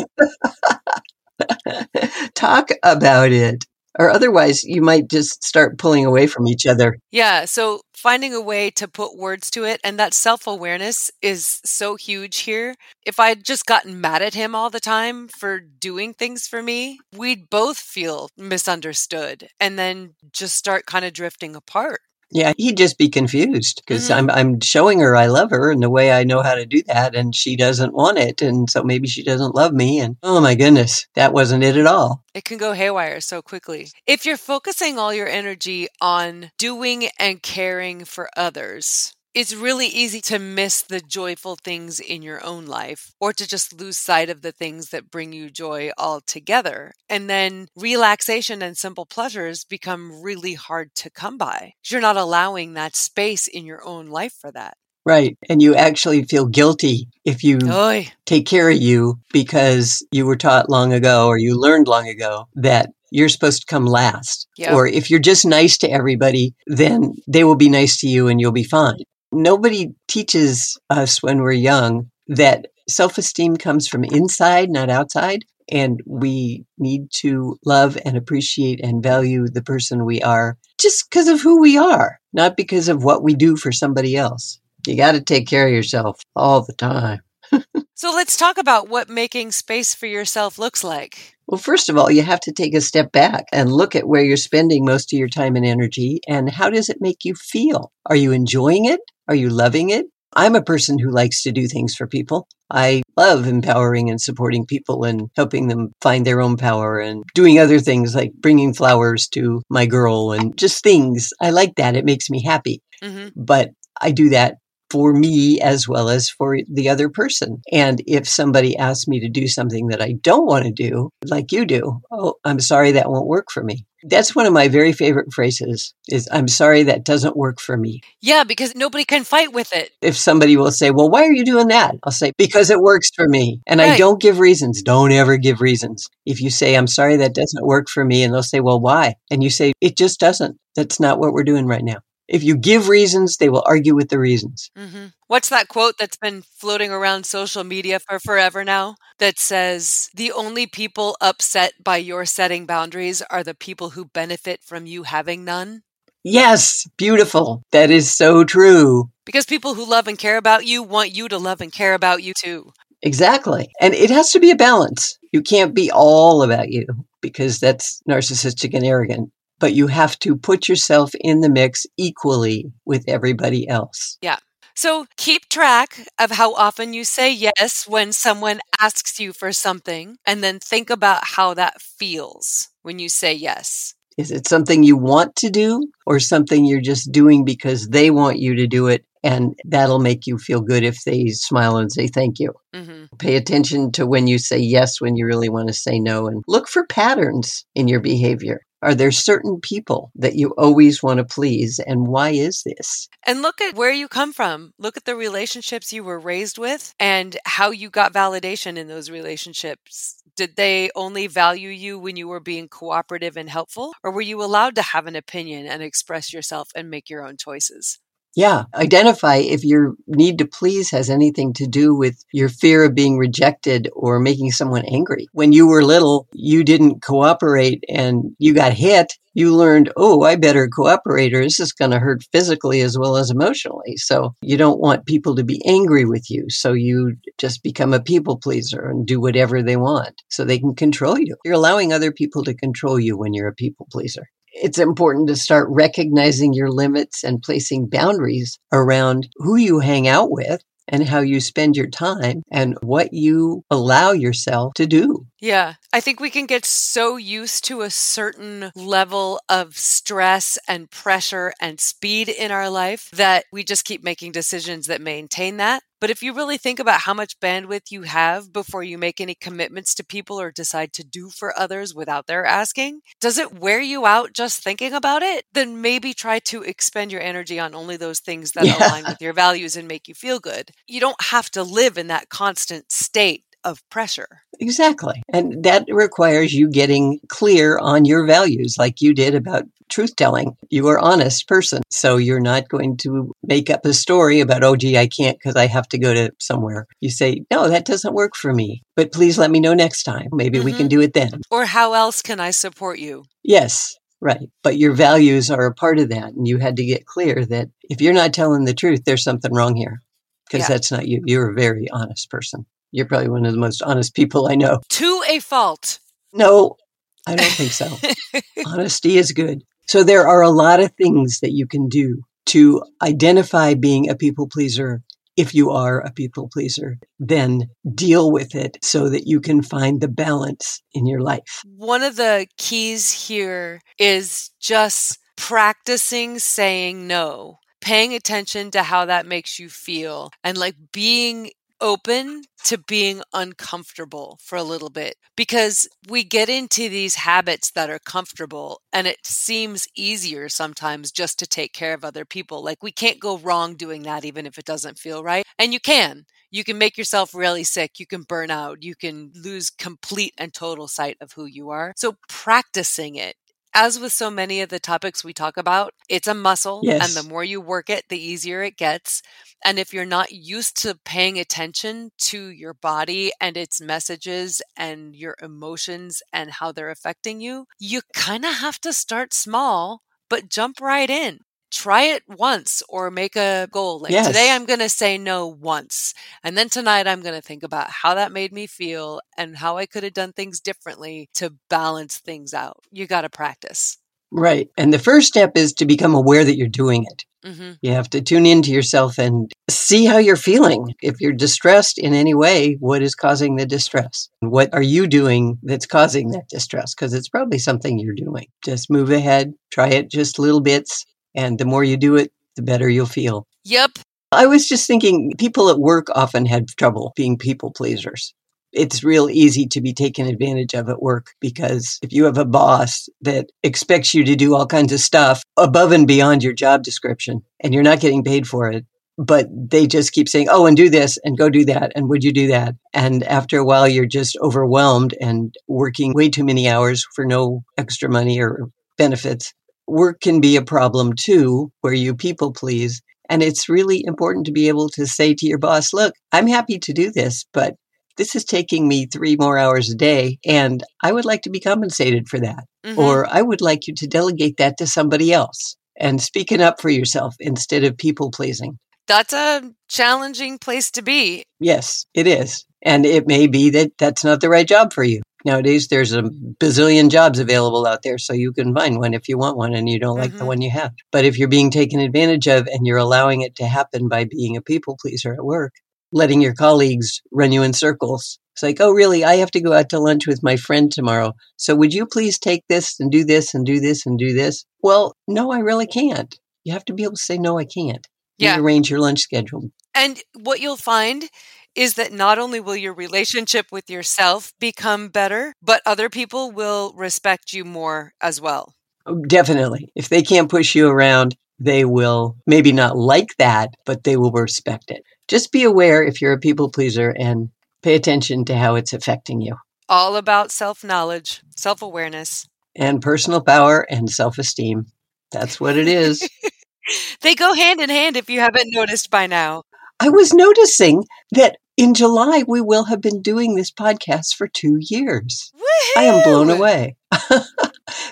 Talk 2.36 2.69
about 2.83 3.31
it 3.31 3.65
or 4.00 4.10
otherwise 4.10 4.63
you 4.63 4.81
might 4.81 5.10
just 5.10 5.43
start 5.43 5.77
pulling 5.77 6.05
away 6.05 6.27
from 6.27 6.48
each 6.48 6.65
other. 6.65 6.98
Yeah. 7.12 7.45
So 7.45 7.81
finding 7.93 8.33
a 8.33 8.41
way 8.41 8.69
to 8.71 8.88
put 8.88 9.17
words 9.17 9.51
to 9.51 9.63
it 9.63 9.79
and 9.83 10.00
that 10.00 10.13
self 10.13 10.48
awareness 10.48 11.12
is 11.21 11.62
so 11.65 11.95
huge 11.95 12.39
here. 12.39 12.75
If 13.05 13.19
I'd 13.19 13.43
just 13.43 13.65
gotten 13.65 14.01
mad 14.01 14.21
at 14.21 14.33
him 14.33 14.55
all 14.55 14.69
the 14.69 14.79
time 14.79 15.27
for 15.27 15.60
doing 15.60 16.13
things 16.13 16.48
for 16.48 16.62
me, 16.62 17.00
we'd 17.15 17.50
both 17.50 17.77
feel 17.77 18.29
misunderstood 18.38 19.50
and 19.60 19.77
then 19.77 20.15
just 20.31 20.55
start 20.55 20.86
kind 20.86 21.05
of 21.05 21.13
drifting 21.13 21.55
apart. 21.55 22.01
Yeah, 22.31 22.53
he'd 22.57 22.77
just 22.77 22.97
be 22.97 23.09
confused 23.09 23.81
because 23.85 24.09
mm-hmm. 24.09 24.29
I'm 24.29 24.53
I'm 24.53 24.59
showing 24.61 25.00
her 25.00 25.15
I 25.15 25.27
love 25.27 25.50
her 25.51 25.71
and 25.71 25.83
the 25.83 25.89
way 25.89 26.11
I 26.11 26.23
know 26.23 26.41
how 26.41 26.55
to 26.55 26.65
do 26.65 26.81
that, 26.83 27.15
and 27.15 27.35
she 27.35 27.55
doesn't 27.55 27.93
want 27.93 28.17
it, 28.17 28.41
and 28.41 28.69
so 28.69 28.83
maybe 28.83 29.07
she 29.07 29.23
doesn't 29.23 29.55
love 29.55 29.73
me. 29.73 30.00
And 30.00 30.17
oh 30.23 30.39
my 30.39 30.55
goodness, 30.55 31.07
that 31.15 31.33
wasn't 31.33 31.63
it 31.63 31.75
at 31.75 31.88
all. 31.88 32.23
It 32.33 32.45
can 32.45 32.57
go 32.57 32.73
haywire 32.73 33.19
so 33.19 33.41
quickly. 33.41 33.89
If 34.07 34.25
you're 34.25 34.38
focusing 34.38 34.97
all 34.97 35.13
your 35.13 35.27
energy 35.27 35.88
on 36.00 36.51
doing 36.57 37.09
and 37.19 37.41
caring 37.41 38.05
for 38.05 38.29
others, 38.38 39.13
it's 39.33 39.55
really 39.55 39.88
easy 39.88 40.19
to 40.21 40.39
miss 40.39 40.81
the 40.81 41.00
joyful 41.00 41.55
things 41.55 42.00
in 42.00 42.21
your 42.21 42.43
own 42.43 42.65
life 42.65 43.13
or 43.19 43.31
to 43.33 43.47
just 43.47 43.79
lose 43.79 43.97
sight 43.97 44.29
of 44.29 44.41
the 44.41 44.51
things 44.51 44.89
that 44.89 45.09
bring 45.09 45.31
you 45.31 45.50
joy 45.50 45.91
altogether. 45.97 46.93
And 47.09 47.29
then 47.29 47.67
relaxation 47.75 48.61
and 48.61 48.77
simple 48.77 49.05
pleasures 49.05 49.63
become 49.63 50.21
really 50.21 50.55
hard 50.55 50.93
to 50.95 51.09
come 51.09 51.38
by. 51.38 51.73
You're 51.85 52.01
not 52.01 52.17
allowing 52.17 52.73
that 52.73 52.95
space 52.95 53.47
in 53.47 53.65
your 53.65 53.85
own 53.85 54.07
life 54.07 54.33
for 54.33 54.51
that. 54.51 54.75
Right. 55.05 55.38
And 55.50 55.61
you 55.61 55.75
actually 55.75 56.23
feel 56.25 56.45
guilty 56.45 57.07
if 57.25 57.43
you 57.43 57.57
Oy. 57.63 58.11
take 58.25 58.45
care 58.45 58.69
of 58.69 58.77
you 58.77 59.19
because 59.33 60.05
you 60.11 60.25
were 60.25 60.35
taught 60.35 60.69
long 60.69 60.93
ago 60.93 61.27
or 61.27 61.39
you 61.39 61.59
learned 61.59 61.88
long 61.88 62.07
ago 62.07 62.47
that 62.55 62.91
you're 63.09 63.29
supposed 63.29 63.61
to 63.61 63.65
come 63.67 63.85
last. 63.85 64.47
Yep. 64.57 64.73
Or 64.73 64.85
if 64.85 65.09
you're 65.09 65.19
just 65.19 65.45
nice 65.45 65.77
to 65.79 65.89
everybody, 65.89 66.53
then 66.67 67.15
they 67.27 67.43
will 67.43 67.55
be 67.55 67.69
nice 67.69 68.00
to 68.01 68.07
you 68.07 68.27
and 68.27 68.39
you'll 68.39 68.51
be 68.51 68.63
fine. 68.63 69.03
Nobody 69.31 69.93
teaches 70.07 70.77
us 70.89 71.23
when 71.23 71.41
we're 71.41 71.51
young 71.53 72.09
that 72.27 72.67
self 72.89 73.17
esteem 73.17 73.57
comes 73.57 73.88
from 73.88 74.03
inside, 74.03 74.69
not 74.69 74.89
outside. 74.89 75.45
And 75.71 76.01
we 76.05 76.65
need 76.77 77.11
to 77.17 77.57
love 77.65 77.97
and 78.03 78.17
appreciate 78.17 78.81
and 78.83 79.01
value 79.01 79.47
the 79.47 79.63
person 79.63 80.05
we 80.05 80.21
are 80.21 80.57
just 80.77 81.09
because 81.09 81.29
of 81.29 81.39
who 81.39 81.61
we 81.61 81.77
are, 81.77 82.19
not 82.33 82.57
because 82.57 82.89
of 82.89 83.03
what 83.03 83.23
we 83.23 83.35
do 83.35 83.55
for 83.55 83.71
somebody 83.71 84.17
else. 84.17 84.59
You 84.85 84.97
got 84.97 85.13
to 85.13 85.21
take 85.21 85.47
care 85.47 85.67
of 85.67 85.73
yourself 85.73 86.19
all 86.35 86.61
the 86.61 86.73
time. 86.73 87.21
so 87.95 88.11
let's 88.11 88.35
talk 88.35 88.57
about 88.57 88.89
what 88.89 89.09
making 89.09 89.51
space 89.51 89.93
for 89.93 90.07
yourself 90.07 90.57
looks 90.57 90.83
like. 90.83 91.35
Well, 91.47 91.59
first 91.59 91.89
of 91.89 91.97
all, 91.97 92.09
you 92.09 92.23
have 92.23 92.39
to 92.41 92.51
take 92.51 92.73
a 92.73 92.81
step 92.81 93.11
back 93.11 93.45
and 93.51 93.71
look 93.71 93.95
at 93.95 94.07
where 94.07 94.23
you're 94.23 94.38
spending 94.38 94.85
most 94.85 95.13
of 95.13 95.19
your 95.19 95.27
time 95.27 95.55
and 95.55 95.65
energy 95.65 96.21
and 96.27 96.50
how 96.50 96.69
does 96.69 96.89
it 96.89 97.01
make 97.01 97.23
you 97.23 97.35
feel? 97.35 97.91
Are 98.05 98.15
you 98.15 98.31
enjoying 98.31 98.85
it? 98.85 99.01
Are 99.31 99.35
you 99.35 99.50
loving 99.50 99.91
it? 99.91 100.07
I'm 100.35 100.55
a 100.55 100.61
person 100.61 101.00
who 101.00 101.09
likes 101.09 101.41
to 101.43 101.53
do 101.53 101.65
things 101.65 101.95
for 101.95 102.05
people. 102.05 102.50
I 102.69 103.01
love 103.15 103.47
empowering 103.47 104.09
and 104.09 104.19
supporting 104.19 104.65
people 104.65 105.05
and 105.05 105.29
helping 105.38 105.69
them 105.69 105.93
find 106.01 106.27
their 106.27 106.41
own 106.41 106.57
power 106.57 107.00
and 107.00 107.23
doing 107.33 107.57
other 107.57 107.79
things 107.79 108.13
like 108.13 108.33
bringing 108.33 108.73
flowers 108.73 109.29
to 109.29 109.61
my 109.69 109.85
girl 109.85 110.33
and 110.33 110.57
just 110.57 110.83
things. 110.83 111.29
I 111.39 111.51
like 111.51 111.75
that. 111.75 111.95
It 111.95 112.03
makes 112.03 112.29
me 112.29 112.43
happy. 112.43 112.81
Mm-hmm. 113.01 113.29
But 113.41 113.69
I 114.01 114.11
do 114.11 114.27
that 114.31 114.55
for 114.91 115.13
me 115.13 115.62
as 115.62 115.88
well 115.88 116.10
as 116.10 116.29
for 116.29 116.57
the 116.69 116.89
other 116.89 117.07
person. 117.07 117.62
And 117.71 118.01
if 118.05 118.27
somebody 118.27 118.75
asks 118.75 119.07
me 119.07 119.21
to 119.21 119.29
do 119.29 119.48
something 119.48 119.88
that 119.88 120.01
I 120.01 120.13
don't 120.21 120.45
want 120.45 120.65
to 120.65 120.71
do, 120.71 121.10
like 121.25 121.53
you 121.53 121.65
do, 121.65 122.01
oh, 122.12 122.36
I'm 122.43 122.60
sorry 122.60 122.91
that 122.91 123.10
won't 123.10 123.27
work 123.27 123.50
for 123.50 123.63
me. 123.63 123.86
That's 124.03 124.36
one 124.36 124.48
of 124.48 124.53
my 124.53 124.67
very 124.67 124.93
favorite 124.93 125.31
phrases 125.31 125.93
is 126.07 126.27
I'm 126.31 126.48
sorry 126.48 126.83
that 126.83 127.05
doesn't 127.05 127.38
work 127.38 127.62
for 127.62 127.77
me. 127.77 128.01
Yeah, 128.19 128.43
because 128.43 128.75
nobody 128.75 129.05
can 129.05 129.24
fight 129.24 129.53
with 129.53 129.74
it. 129.74 129.91
If 130.01 130.17
somebody 130.17 130.57
will 130.57 130.71
say, 130.71 130.89
"Well, 130.89 131.10
why 131.10 131.24
are 131.24 131.31
you 131.31 131.45
doing 131.45 131.67
that?" 131.67 131.95
I'll 132.03 132.12
say, 132.12 132.31
"Because 132.36 132.71
it 132.71 132.79
works 132.81 133.12
for 133.15 133.29
me." 133.29 133.62
And 133.67 133.79
right. 133.79 133.91
I 133.91 133.98
don't 133.98 134.19
give 134.19 134.39
reasons. 134.39 134.81
Don't 134.81 135.12
ever 135.12 135.38
give 135.38 135.62
reasons. 135.62 136.07
If 136.25 136.41
you 136.41 136.50
say, 136.50 136.75
"I'm 136.75 136.88
sorry 136.88 137.17
that 137.17 137.36
doesn't 137.36 137.65
work 137.65 137.89
for 137.89 138.03
me," 138.03 138.24
and 138.24 138.33
they'll 138.33 138.41
say, 138.41 138.60
"Well, 138.60 138.81
why?" 138.81 139.15
and 139.29 139.43
you 139.43 139.51
say, 139.51 139.74
"It 139.81 139.98
just 139.98 140.19
doesn't." 140.19 140.57
That's 140.75 141.00
not 141.00 141.19
what 141.19 141.33
we're 141.33 141.43
doing 141.43 141.67
right 141.67 141.83
now. 141.83 141.98
If 142.31 142.43
you 142.45 142.55
give 142.55 142.88
reasons, 142.88 143.35
they 143.35 143.50
will 143.50 143.63
argue 143.65 143.93
with 143.93 144.07
the 144.07 144.17
reasons. 144.17 144.71
Mm-hmm. 144.77 145.07
What's 145.27 145.50
that 145.50 145.67
quote 145.67 145.97
that's 146.00 146.15
been 146.15 146.43
floating 146.43 146.89
around 146.89 147.25
social 147.25 147.65
media 147.65 148.00
for 148.00 148.19
forever 148.19 148.63
now 148.63 148.95
that 149.19 149.38
says, 149.38 150.09
The 150.15 150.31
only 150.31 150.65
people 150.65 151.17
upset 151.19 151.73
by 151.83 151.97
your 151.97 152.25
setting 152.25 152.65
boundaries 152.65 153.21
are 153.29 153.43
the 153.43 153.53
people 153.53 153.91
who 153.91 154.05
benefit 154.05 154.63
from 154.63 154.85
you 154.85 155.03
having 155.03 155.43
none? 155.43 155.81
Yes, 156.23 156.88
beautiful. 156.95 157.63
That 157.73 157.91
is 157.91 158.09
so 158.09 158.45
true. 158.45 159.09
Because 159.25 159.45
people 159.45 159.73
who 159.73 159.89
love 159.89 160.07
and 160.07 160.17
care 160.17 160.38
about 160.38 160.65
you 160.65 160.83
want 160.83 161.13
you 161.13 161.27
to 161.27 161.38
love 161.38 161.59
and 161.59 161.71
care 161.71 161.95
about 161.95 162.23
you 162.23 162.33
too. 162.33 162.71
Exactly. 163.01 163.67
And 163.81 163.93
it 163.93 164.09
has 164.09 164.31
to 164.31 164.39
be 164.39 164.51
a 164.51 164.55
balance. 164.55 165.17
You 165.33 165.41
can't 165.41 165.73
be 165.73 165.91
all 165.91 166.43
about 166.43 166.69
you 166.69 166.85
because 167.19 167.59
that's 167.59 168.01
narcissistic 168.09 168.73
and 168.73 168.85
arrogant 168.85 169.31
but 169.61 169.73
you 169.73 169.87
have 169.87 170.19
to 170.19 170.35
put 170.35 170.67
yourself 170.67 171.11
in 171.21 171.39
the 171.39 171.49
mix 171.49 171.85
equally 171.95 172.73
with 172.83 173.05
everybody 173.07 173.65
else. 173.69 174.17
Yeah. 174.21 174.39
So 174.75 175.05
keep 175.15 175.47
track 175.47 176.07
of 176.19 176.31
how 176.31 176.53
often 176.55 176.93
you 176.93 177.03
say 177.03 177.31
yes 177.31 177.85
when 177.87 178.11
someone 178.11 178.59
asks 178.79 179.19
you 179.19 179.31
for 179.31 179.53
something, 179.53 180.17
and 180.25 180.43
then 180.43 180.59
think 180.59 180.89
about 180.89 181.23
how 181.23 181.53
that 181.53 181.79
feels 181.79 182.69
when 182.81 182.97
you 182.97 183.07
say 183.07 183.33
yes. 183.33 183.93
Is 184.17 184.31
it 184.31 184.47
something 184.47 184.83
you 184.83 184.97
want 184.97 185.35
to 185.37 185.49
do 185.49 185.87
or 186.05 186.19
something 186.19 186.65
you're 186.65 186.81
just 186.81 187.11
doing 187.11 187.45
because 187.45 187.89
they 187.89 188.11
want 188.11 188.39
you 188.39 188.55
to 188.55 188.67
do 188.67 188.87
it? 188.87 189.05
And 189.23 189.53
that'll 189.65 189.99
make 189.99 190.25
you 190.25 190.39
feel 190.39 190.61
good 190.61 190.83
if 190.83 191.03
they 191.03 191.27
smile 191.27 191.77
and 191.77 191.91
say 191.91 192.07
thank 192.07 192.39
you. 192.39 192.53
Mm-hmm. 192.73 193.17
Pay 193.19 193.35
attention 193.35 193.91
to 193.91 194.07
when 194.07 194.25
you 194.25 194.39
say 194.39 194.57
yes, 194.57 194.99
when 194.99 195.15
you 195.15 195.27
really 195.27 195.49
want 195.49 195.67
to 195.67 195.73
say 195.73 195.99
no, 195.99 196.27
and 196.27 196.43
look 196.47 196.67
for 196.67 196.87
patterns 196.87 197.63
in 197.75 197.87
your 197.87 197.99
behavior. 197.99 198.61
Are 198.81 198.95
there 198.95 199.11
certain 199.11 199.59
people 199.59 200.11
that 200.15 200.35
you 200.35 200.50
always 200.57 201.03
want 201.03 201.19
to 201.19 201.23
please? 201.23 201.79
And 201.79 202.07
why 202.07 202.31
is 202.31 202.63
this? 202.63 203.07
And 203.25 203.41
look 203.41 203.61
at 203.61 203.75
where 203.75 203.91
you 203.91 204.07
come 204.07 204.33
from. 204.33 204.73
Look 204.79 204.97
at 204.97 205.05
the 205.05 205.15
relationships 205.15 205.93
you 205.93 206.03
were 206.03 206.19
raised 206.19 206.57
with 206.57 206.93
and 207.00 207.38
how 207.45 207.71
you 207.71 207.89
got 207.89 208.13
validation 208.13 208.77
in 208.77 208.88
those 208.88 209.09
relationships. 209.09 210.17
Did 210.35 210.55
they 210.55 210.89
only 210.95 211.27
value 211.27 211.69
you 211.69 212.00
when 212.00 212.15
you 212.15 212.27
were 212.27 212.39
being 212.39 212.67
cooperative 212.67 213.38
and 213.38 213.50
helpful? 213.50 213.93
Or 214.03 214.11
were 214.11 214.21
you 214.21 214.41
allowed 214.41 214.75
to 214.75 214.81
have 214.81 215.05
an 215.05 215.15
opinion 215.15 215.67
and 215.67 215.83
express 215.83 216.33
yourself 216.33 216.69
and 216.73 216.89
make 216.89 217.09
your 217.09 217.25
own 217.25 217.38
choices? 217.38 218.00
Yeah. 218.35 218.63
Identify 218.73 219.38
if 219.38 219.63
your 219.63 219.95
need 220.07 220.38
to 220.38 220.45
please 220.45 220.89
has 220.91 221.09
anything 221.09 221.53
to 221.53 221.67
do 221.67 221.93
with 221.93 222.23
your 222.31 222.47
fear 222.47 222.85
of 222.85 222.95
being 222.95 223.17
rejected 223.17 223.89
or 223.93 224.19
making 224.19 224.51
someone 224.51 224.85
angry. 224.85 225.27
When 225.33 225.51
you 225.51 225.67
were 225.67 225.83
little, 225.83 226.27
you 226.33 226.63
didn't 226.63 227.01
cooperate 227.01 227.83
and 227.89 228.33
you 228.39 228.53
got 228.53 228.73
hit. 228.73 229.13
You 229.33 229.55
learned, 229.55 229.91
oh, 229.95 230.23
I 230.23 230.35
better 230.35 230.67
cooperate 230.67 231.33
or 231.33 231.41
this 231.41 231.59
is 231.59 231.71
going 231.73 231.91
to 231.91 232.00
hurt 232.00 232.23
physically 232.31 232.81
as 232.81 232.97
well 232.97 233.17
as 233.17 233.31
emotionally. 233.31 233.97
So 233.97 234.35
you 234.41 234.57
don't 234.57 234.79
want 234.79 235.05
people 235.05 235.35
to 235.35 235.43
be 235.43 235.61
angry 235.65 236.05
with 236.05 236.29
you. 236.29 236.50
So 236.50 236.73
you 236.73 237.15
just 237.38 237.63
become 237.63 237.93
a 237.93 238.01
people 238.01 238.38
pleaser 238.38 238.89
and 238.89 239.05
do 239.05 239.19
whatever 239.19 239.61
they 239.61 239.77
want 239.77 240.21
so 240.29 240.43
they 240.43 240.59
can 240.59 240.75
control 240.75 241.17
you. 241.17 241.35
You're 241.43 241.53
allowing 241.53 241.91
other 241.91 242.11
people 242.11 242.43
to 242.43 242.53
control 242.53 243.00
you 243.00 243.17
when 243.17 243.33
you're 243.33 243.47
a 243.47 243.53
people 243.53 243.88
pleaser 243.91 244.27
it's 244.61 244.79
important 244.79 245.27
to 245.27 245.35
start 245.35 245.67
recognizing 245.69 246.53
your 246.53 246.69
limits 246.69 247.23
and 247.23 247.41
placing 247.41 247.89
boundaries 247.89 248.57
around 248.71 249.27
who 249.37 249.55
you 249.55 249.79
hang 249.79 250.07
out 250.07 250.31
with 250.31 250.61
and 250.87 251.07
how 251.07 251.19
you 251.19 251.39
spend 251.39 251.75
your 251.75 251.87
time 251.87 252.43
and 252.51 252.77
what 252.81 253.13
you 253.13 253.63
allow 253.71 254.11
yourself 254.11 254.73
to 254.75 254.85
do. 254.85 255.25
Yeah. 255.39 255.75
I 255.93 256.01
think 256.01 256.19
we 256.19 256.29
can 256.29 256.45
get 256.45 256.65
so 256.65 257.17
used 257.17 257.63
to 257.65 257.81
a 257.81 257.89
certain 257.89 258.71
level 258.75 259.39
of 259.49 259.77
stress 259.77 260.59
and 260.67 260.91
pressure 260.91 261.53
and 261.59 261.79
speed 261.79 262.29
in 262.29 262.51
our 262.51 262.69
life 262.69 263.09
that 263.13 263.45
we 263.51 263.63
just 263.63 263.85
keep 263.85 264.03
making 264.03 264.33
decisions 264.33 264.87
that 264.87 265.01
maintain 265.01 265.57
that. 265.57 265.81
But 266.01 266.10
if 266.10 266.24
you 266.24 266.34
really 266.34 266.58
think 266.58 266.79
about 266.79 267.01
how 267.01 267.13
much 267.13 267.39
bandwidth 267.39 267.91
you 267.91 268.01
have 268.01 268.51
before 268.51 268.84
you 268.84 268.98
make 268.98 269.22
any 269.22 269.36
commitments 269.36 269.93
to 269.96 270.03
people 270.03 270.41
or 270.41 270.51
decide 270.51 270.93
to 270.93 271.03
do 271.03 271.29
for 271.29 271.58
others 271.58 271.93
without 271.93 272.25
their 272.25 272.43
asking, 272.43 273.01
does 273.20 273.38
it 273.38 273.60
wear 273.60 273.79
you 273.79 274.08
out 274.08 274.34
just 274.34 274.63
thinking 274.63 274.93
about 274.93 275.22
it? 275.22 275.46
Then 275.53 275.79
maybe 275.79 276.15
try 276.15 276.39
to 276.39 276.63
expend 276.63 277.12
your 277.12 277.22
energy 277.22 277.60
on 277.60 277.75
only 277.75 277.98
those 277.98 278.20
things 278.20 278.53
that 278.53 278.65
yeah. 278.65 278.77
align 278.79 279.03
with 279.03 279.22
your 279.22 279.34
values 279.34 279.77
and 279.77 279.88
make 279.88 280.08
you 280.08 280.15
feel 280.15 280.39
good. 280.39 280.72
You 280.88 281.00
don't 281.00 281.22
have 281.22 281.51
to 281.51 281.62
live 281.62 282.00
in 282.00 282.08
that 282.08 282.29
constant 282.29 282.91
state 282.91 283.43
of 283.63 283.88
pressure. 283.91 284.41
Exactly. 284.60 285.22
And 285.31 285.63
that 285.63 285.86
requires 285.88 286.51
you 286.51 286.67
getting 286.67 287.20
clear 287.27 287.77
on 287.77 288.05
your 288.05 288.25
values, 288.25 288.75
like 288.77 289.01
you 289.01 289.13
did 289.13 289.36
about 289.36 289.65
truth 289.91 290.15
telling. 290.15 290.55
You 290.69 290.88
are 290.88 291.00
honest 291.00 291.48
person. 291.48 291.83
So 291.91 292.17
you're 292.17 292.39
not 292.39 292.69
going 292.69 292.98
to 292.98 293.33
make 293.43 293.69
up 293.69 293.86
a 293.86 293.93
story 293.93 294.39
about, 294.39 294.63
oh, 294.63 294.75
gee, 294.75 294.98
I 294.98 295.07
can't 295.07 295.38
because 295.38 295.55
I 295.55 295.67
have 295.67 295.88
to 295.89 296.00
go 296.00 296.13
to 296.13 296.31
somewhere. 296.39 296.88
You 297.00 297.10
say, 297.10 297.43
no, 297.51 297.67
that 297.67 297.86
doesn't 297.86 298.13
work 298.13 298.36
for 298.36 298.53
me, 298.53 298.83
but 298.95 299.12
please 299.12 299.38
let 299.38 299.51
me 299.51 299.60
know 299.60 299.74
next 299.74 300.03
time. 300.03 300.29
Maybe 300.31 300.57
mm-hmm. 300.57 300.65
we 300.65 300.71
can 300.71 300.81
mm-hmm. 300.81 300.88
do 300.88 301.01
it 301.01 301.13
then. 301.13 301.41
Or 301.51 301.65
how 301.65 301.93
else 301.93 302.21
can 302.21 302.39
I 302.39 302.51
support 302.51 303.00
you? 303.00 303.25
Yes. 303.43 303.95
Right. 304.19 304.50
But 304.63 304.77
your 304.77 304.93
values 304.93 305.50
are 305.50 305.65
a 305.65 305.74
part 305.74 306.00
of 306.00 306.10
that. 306.10 306.33
And 306.33 306.48
you 306.48 306.57
had 306.57 306.77
to 306.77 306.86
get 306.86 307.05
clear 307.05 307.45
that 307.45 307.69
if 307.83 308.01
you're 308.01 308.13
not 308.13 308.33
telling 308.33 308.65
the 308.65 308.74
truth, 308.74 309.03
there's 309.05 309.24
something 309.24 309.53
wrong 309.53 309.75
here 309.75 310.00
because 310.45 310.69
yeah. 310.69 310.75
that's 310.75 310.91
not 310.91 311.07
you. 311.07 311.21
You're 311.25 311.50
a 311.50 311.55
very 311.55 311.89
honest 311.89 312.29
person. 312.29 312.65
You're 312.91 313.05
probably 313.05 313.29
one 313.29 313.45
of 313.45 313.53
the 313.53 313.60
most 313.60 313.81
honest 313.81 314.13
people 314.15 314.48
I 314.48 314.55
know. 314.55 314.79
To 314.89 315.24
a 315.27 315.39
fault. 315.39 316.00
No, 316.33 316.77
I 317.25 317.36
don't 317.36 317.51
think 317.51 317.71
so. 317.71 317.98
Honesty 318.65 319.17
is 319.17 319.31
good. 319.31 319.63
So 319.91 320.03
there 320.03 320.25
are 320.25 320.41
a 320.41 320.50
lot 320.50 320.79
of 320.79 320.93
things 320.93 321.41
that 321.41 321.51
you 321.51 321.67
can 321.67 321.89
do 321.89 322.21
to 322.45 322.81
identify 323.01 323.74
being 323.74 324.10
a 324.10 324.15
people 324.15 324.48
pleaser. 324.48 325.03
If 325.36 325.53
you 325.53 325.71
are 325.71 326.00
a 326.00 326.13
people 326.13 326.48
pleaser, 326.48 326.98
then 327.19 327.67
deal 327.93 328.31
with 328.31 328.55
it 328.55 328.77
so 328.81 329.10
that 329.10 329.27
you 329.27 329.41
can 329.41 329.62
find 329.62 330.00
the 330.00 330.07
balance 330.07 330.81
in 330.93 331.07
your 331.07 331.19
life. 331.19 331.62
One 331.65 332.03
of 332.03 332.15
the 332.15 332.48
keys 332.57 333.27
here 333.27 333.81
is 334.00 334.51
just 334.62 335.19
practicing 335.36 336.39
saying 336.39 337.05
no 337.05 337.57
paying 337.81 338.13
attention 338.13 338.69
to 338.69 338.83
how 338.83 339.05
that 339.05 339.25
makes 339.25 339.57
you 339.57 339.67
feel 339.67 340.29
and 340.43 340.55
like 340.55 340.75
being 340.93 341.50
open 341.81 342.43
to 342.65 342.77
being 342.77 343.21
uncomfortable 343.33 344.38
for 344.41 344.57
a 344.57 344.63
little 344.63 344.89
bit 344.89 345.15
because 345.35 345.88
we 346.07 346.23
get 346.23 346.50
into 346.50 346.89
these 346.89 347.15
habits 347.15 347.71
that 347.71 347.89
are 347.89 348.00
comfortable 348.00 348.81
and 348.93 349.07
it 349.07 349.17
seems 349.25 349.88
easier 349.95 350.47
sometimes 350.47 351.11
just 351.11 351.39
to 351.39 351.47
take 351.47 351.73
care 351.73 351.93
of 351.93 352.05
other 352.05 352.25
people. 352.25 352.63
Like 352.63 352.83
we 352.83 352.91
can't 352.91 353.19
go 353.19 353.38
wrong 353.39 353.75
doing 353.75 354.03
that 354.03 354.25
even 354.25 354.45
if 354.45 354.57
it 354.57 354.65
doesn't 354.65 355.00
feel 355.00 355.23
right. 355.23 355.45
And 355.57 355.73
you 355.73 355.79
can. 355.79 356.25
You 356.51 356.63
can 356.63 356.77
make 356.77 356.97
yourself 356.97 357.33
really 357.33 357.63
sick. 357.63 358.00
You 358.00 358.05
can 358.05 358.23
burn 358.23 358.51
out. 358.51 358.83
You 358.83 358.95
can 358.95 359.31
lose 359.35 359.69
complete 359.69 360.33
and 360.38 360.53
total 360.53 360.88
sight 360.88 361.17
of 361.21 361.31
who 361.33 361.45
you 361.45 361.69
are. 361.69 361.93
So 361.95 362.15
practicing 362.27 363.15
it 363.15 363.35
as 363.73 363.99
with 363.99 364.11
so 364.13 364.29
many 364.29 364.61
of 364.61 364.69
the 364.69 364.79
topics 364.79 365.23
we 365.23 365.33
talk 365.33 365.57
about, 365.57 365.93
it's 366.09 366.27
a 366.27 366.33
muscle. 366.33 366.81
Yes. 366.83 367.15
And 367.15 367.15
the 367.15 367.29
more 367.29 367.43
you 367.43 367.61
work 367.61 367.89
it, 367.89 368.05
the 368.09 368.19
easier 368.21 368.63
it 368.63 368.77
gets. 368.77 369.21
And 369.63 369.79
if 369.79 369.93
you're 369.93 370.05
not 370.05 370.31
used 370.31 370.81
to 370.81 370.99
paying 371.05 371.39
attention 371.39 372.11
to 372.29 372.47
your 372.49 372.73
body 372.73 373.31
and 373.39 373.55
its 373.57 373.79
messages 373.81 374.61
and 374.75 375.15
your 375.15 375.35
emotions 375.41 376.21
and 376.33 376.51
how 376.51 376.71
they're 376.71 376.89
affecting 376.89 377.41
you, 377.41 377.65
you 377.79 378.01
kind 378.13 378.45
of 378.45 378.55
have 378.55 378.79
to 378.81 378.93
start 378.93 379.33
small, 379.33 380.01
but 380.29 380.49
jump 380.49 380.79
right 380.81 381.09
in 381.09 381.39
try 381.71 382.03
it 382.03 382.23
once 382.27 382.83
or 382.89 383.09
make 383.09 383.35
a 383.35 383.67
goal. 383.71 383.99
Like 383.99 384.11
yes. 384.11 384.27
today, 384.27 384.51
I'm 384.51 384.65
going 384.65 384.79
to 384.79 384.89
say 384.89 385.17
no 385.17 385.47
once. 385.47 386.13
And 386.43 386.57
then 386.57 386.69
tonight, 386.69 387.07
I'm 387.07 387.21
going 387.21 387.35
to 387.35 387.41
think 387.41 387.63
about 387.63 387.89
how 387.89 388.13
that 388.15 388.31
made 388.31 388.53
me 388.53 388.67
feel 388.67 389.21
and 389.37 389.57
how 389.57 389.77
I 389.77 389.85
could 389.85 390.03
have 390.03 390.13
done 390.13 390.33
things 390.33 390.59
differently 390.59 391.29
to 391.35 391.55
balance 391.69 392.17
things 392.17 392.53
out. 392.53 392.85
You 392.91 393.07
got 393.07 393.21
to 393.21 393.29
practice. 393.29 393.97
Right. 394.31 394.69
And 394.77 394.93
the 394.93 394.99
first 394.99 395.27
step 395.27 395.57
is 395.57 395.73
to 395.73 395.85
become 395.85 396.15
aware 396.15 396.43
that 396.43 396.55
you're 396.55 396.67
doing 396.67 397.03
it. 397.03 397.25
Mm-hmm. 397.45 397.71
You 397.81 397.91
have 397.91 398.09
to 398.11 398.21
tune 398.21 398.45
into 398.45 398.71
yourself 398.71 399.17
and 399.17 399.51
see 399.69 400.05
how 400.05 400.17
you're 400.17 400.35
feeling. 400.35 400.93
If 401.01 401.19
you're 401.19 401.33
distressed 401.33 401.97
in 401.97 402.13
any 402.13 402.33
way, 402.33 402.77
what 402.79 403.01
is 403.01 403.15
causing 403.15 403.55
the 403.55 403.65
distress? 403.65 404.29
What 404.41 404.73
are 404.73 404.81
you 404.81 405.07
doing 405.07 405.57
that's 405.63 405.87
causing 405.87 406.29
that 406.31 406.48
distress? 406.50 406.93
Because 406.93 407.13
it's 407.13 407.29
probably 407.29 407.57
something 407.57 407.98
you're 407.98 408.13
doing. 408.13 408.46
Just 408.63 408.91
move 408.91 409.09
ahead, 409.09 409.53
try 409.72 409.87
it 409.87 410.11
just 410.11 410.37
little 410.37 410.61
bits, 410.61 411.03
and 411.35 411.57
the 411.57 411.65
more 411.65 411.83
you 411.83 411.98
do 411.98 412.15
it, 412.15 412.31
the 412.55 412.61
better 412.61 412.89
you'll 412.89 413.05
feel. 413.05 413.48
Yep. 413.63 413.91
I 414.31 414.46
was 414.46 414.67
just 414.67 414.87
thinking 414.87 415.33
people 415.37 415.70
at 415.70 415.79
work 415.79 416.07
often 416.15 416.46
had 416.46 416.70
trouble 416.70 417.13
being 417.15 417.37
people 417.37 417.72
pleasers. 417.72 418.33
It's 418.72 419.03
real 419.03 419.29
easy 419.29 419.67
to 419.67 419.81
be 419.81 419.94
taken 419.94 420.27
advantage 420.27 420.74
of 420.74 420.87
at 420.87 421.01
work 421.01 421.31
because 421.41 422.00
if 422.01 422.13
you 422.13 422.24
have 422.24 422.37
a 422.37 422.46
boss 422.46 423.09
that 423.20 423.51
expects 423.63 424.13
you 424.13 424.24
to 424.24 424.35
do 424.37 424.55
all 424.55 424.65
kinds 424.65 424.94
of 424.94 425.01
stuff 425.01 425.44
above 425.57 425.91
and 425.91 426.07
beyond 426.07 426.44
your 426.44 426.53
job 426.53 426.83
description 426.83 427.41
and 427.59 427.74
you're 427.74 427.83
not 427.83 428.00
getting 428.00 428.24
paid 428.24 428.48
for 428.48 428.72
it, 428.72 428.85
but 429.17 429.48
they 429.51 429.85
just 429.85 430.13
keep 430.13 430.29
saying, 430.29 430.48
oh, 430.50 430.65
and 430.65 430.77
do 430.77 430.89
this 430.89 431.17
and 431.25 431.37
go 431.37 431.50
do 431.50 431.65
that. 431.65 431.91
And 431.96 432.07
would 432.07 432.24
you 432.24 432.31
do 432.31 432.48
that? 432.48 432.75
And 432.94 433.24
after 433.24 433.57
a 433.57 433.65
while, 433.65 433.87
you're 433.87 434.05
just 434.05 434.37
overwhelmed 434.41 435.13
and 435.20 435.53
working 435.67 436.13
way 436.13 436.29
too 436.29 436.46
many 436.46 436.70
hours 436.70 437.05
for 437.13 437.25
no 437.25 437.63
extra 437.77 438.09
money 438.09 438.39
or 438.39 438.70
benefits 438.98 439.53
work 439.91 440.21
can 440.21 440.41
be 440.41 440.55
a 440.55 440.63
problem 440.63 441.13
too, 441.13 441.71
where 441.81 441.93
you 441.93 442.15
people 442.15 442.51
please. 442.51 443.01
And 443.29 443.43
it's 443.43 443.69
really 443.69 444.03
important 444.05 444.45
to 444.45 444.51
be 444.51 444.67
able 444.67 444.89
to 444.89 445.05
say 445.05 445.33
to 445.35 445.45
your 445.45 445.57
boss, 445.57 445.93
look, 445.93 446.13
I'm 446.31 446.47
happy 446.47 446.79
to 446.79 446.93
do 446.93 447.11
this, 447.11 447.45
but 447.53 447.75
this 448.17 448.35
is 448.35 448.43
taking 448.43 448.87
me 448.87 449.05
three 449.05 449.37
more 449.39 449.57
hours 449.57 449.89
a 449.89 449.95
day, 449.95 450.37
and 450.45 450.83
I 451.01 451.11
would 451.11 451.25
like 451.25 451.43
to 451.43 451.49
be 451.49 451.59
compensated 451.59 452.27
for 452.27 452.39
that. 452.39 452.65
Mm-hmm. 452.85 452.99
Or 452.99 453.27
I 453.29 453.41
would 453.41 453.61
like 453.61 453.87
you 453.87 453.93
to 453.95 454.07
delegate 454.07 454.57
that 454.57 454.77
to 454.77 454.87
somebody 454.87 455.31
else 455.31 455.77
and 455.97 456.21
speaking 456.21 456.61
up 456.61 456.81
for 456.81 456.89
yourself 456.89 457.35
instead 457.39 457.83
of 457.83 457.97
people 457.97 458.31
pleasing. 458.31 458.77
That's 459.07 459.33
a 459.33 459.71
challenging 459.89 460.57
place 460.57 460.91
to 460.91 461.01
be. 461.01 461.43
Yes, 461.59 462.05
it 462.13 462.27
is. 462.27 462.65
And 462.83 463.05
it 463.05 463.27
may 463.27 463.48
be 463.48 463.72
that 463.72 463.98
that's 463.98 464.24
not 464.24 464.41
the 464.41 464.50
right 464.50 464.67
job 464.67 464.94
for 464.94 465.03
you. 465.03 465.22
Nowadays, 465.44 465.87
there's 465.87 466.13
a 466.13 466.22
bazillion 466.22 467.09
jobs 467.09 467.39
available 467.39 467.87
out 467.87 468.03
there, 468.03 468.20
so 468.20 468.33
you 468.33 468.53
can 468.53 468.75
find 468.75 469.00
one 469.00 469.13
if 469.13 469.27
you 469.27 469.37
want 469.37 469.57
one 469.57 469.74
and 469.74 469.89
you 469.89 470.00
don't 470.00 470.13
mm-hmm. 470.13 470.22
like 470.22 470.31
the 470.31 470.39
mm-hmm. 470.39 470.48
one 470.48 470.61
you 470.61 470.70
have. 470.70 470.94
But 471.11 471.25
if 471.25 471.37
you're 471.37 471.48
being 471.48 471.72
taken 471.72 472.00
advantage 472.00 472.48
of 472.48 472.67
and 472.67 472.85
you're 472.85 472.98
allowing 472.98 473.41
it 473.41 473.55
to 473.55 473.65
happen 473.65 474.07
by 474.07 474.25
being 474.25 474.55
a 474.55 474.61
people 474.61 474.98
pleaser 475.01 475.33
at 475.33 475.44
work, 475.44 475.74
letting 476.11 476.41
your 476.41 476.53
colleagues 476.53 477.22
run 477.31 477.51
you 477.51 477.63
in 477.63 477.74
circles, 477.74 478.37
it's 478.53 478.63
like, 478.63 478.79
oh, 478.79 478.91
really? 478.91 479.24
I 479.24 479.35
have 479.35 479.51
to 479.51 479.61
go 479.61 479.74
out 479.74 479.89
to 479.89 480.00
lunch 480.00 480.27
with 480.27 480.44
my 480.44 480.57
friend 480.57 480.91
tomorrow. 480.91 481.33
So 481.57 481.75
would 481.75 481.94
you 481.94 482.05
please 482.05 482.37
take 482.37 482.63
this 482.67 483.00
and 483.00 483.11
do 483.11 483.24
this 483.24 483.53
and 483.53 483.65
do 483.65 483.79
this 483.79 484.05
and 484.05 484.20
do 484.20 484.33
this? 484.33 484.65
Well, 484.83 485.15
no, 485.27 485.51
I 485.51 485.59
really 485.59 485.87
can't. 485.87 486.37
You 486.63 486.74
have 486.74 486.85
to 486.85 486.94
be 486.94 487.03
able 487.03 487.15
to 487.15 487.22
say, 487.22 487.37
no, 487.37 487.57
I 487.57 487.65
can't. 487.65 488.05
Yeah. 488.37 488.59
arrange 488.59 488.89
your 488.89 489.00
lunch 489.00 489.20
schedule. 489.20 489.70
And 489.94 490.20
what 490.33 490.59
you'll 490.59 490.75
find 490.75 491.29
is 491.75 491.96
that 491.96 492.12
not 492.12 492.38
only 492.40 492.60
will 492.60 492.75
your 492.75 492.94
relationship 492.94 493.68
with 493.72 493.90
yourself 493.90 494.51
become 494.60 495.10
better, 495.10 495.53
but 495.62 495.81
other 495.86 496.10
people 496.10 496.51
will 496.51 496.94
respect 496.96 497.53
you 497.53 497.64
more 497.64 498.14
as 498.22 498.42
well. 498.42 498.74
Oh, 499.05 499.16
definitely. 499.27 499.92
If 499.96 500.10
they 500.10 500.22
can't 500.22 500.50
push 500.50 500.75
you 500.75 500.88
around, 500.88 501.36
they 501.60 501.86
will 501.86 502.38
maybe 502.46 502.72
not 502.72 502.98
like 502.98 503.36
that, 503.38 503.75
but 503.86 504.03
they 504.03 504.18
will 504.18 504.31
respect 504.31 504.92
it. 504.92 505.03
Just 505.27 505.51
be 505.51 505.64
aware 505.64 506.03
if 506.03 506.22
you're 506.22 506.34
a 506.34 506.40
people 506.40 506.70
pleaser 506.70 507.16
and 507.18 507.50
pay 507.81 507.96
attention 507.96 508.46
to 508.46 508.57
how 508.57 508.75
it's 508.75 508.94
affecting 508.94 509.42
you. 509.42 509.55
All 509.88 510.16
about 510.16 510.51
self 510.51 510.84
knowledge, 510.84 511.42
self 511.55 511.81
awareness, 511.81 512.48
and 512.75 513.01
personal 513.01 513.42
power 513.42 513.86
and 513.90 514.10
self 514.10 514.38
esteem. 514.38 514.88
That's 515.31 515.60
what 515.60 515.77
it 515.77 515.88
is. 515.88 516.27
they 517.22 517.36
go 517.36 517.53
hand 517.53 517.79
in 517.79 517.90
hand 517.90 518.18
if 518.18 518.29
you 518.29 518.40
haven't 518.40 518.74
noticed 518.74 519.10
by 519.10 519.27
now. 519.27 519.64
I 520.00 520.10
was 520.10 520.34
noticing 520.34 521.05
that 521.34 521.57
in 521.81 521.96
July, 521.96 522.44
we 522.48 522.61
will 522.61 522.85
have 522.85 523.01
been 523.01 523.24
doing 523.24 523.55
this 523.55 523.72
podcast 523.72 524.35
for 524.35 524.48
two 524.48 524.77
years. 524.79 525.51
Woo-hoo! 525.55 526.00
I 526.00 526.03
am 526.03 526.24
blown 526.24 526.51
away. 526.51 526.96
that 527.11 527.50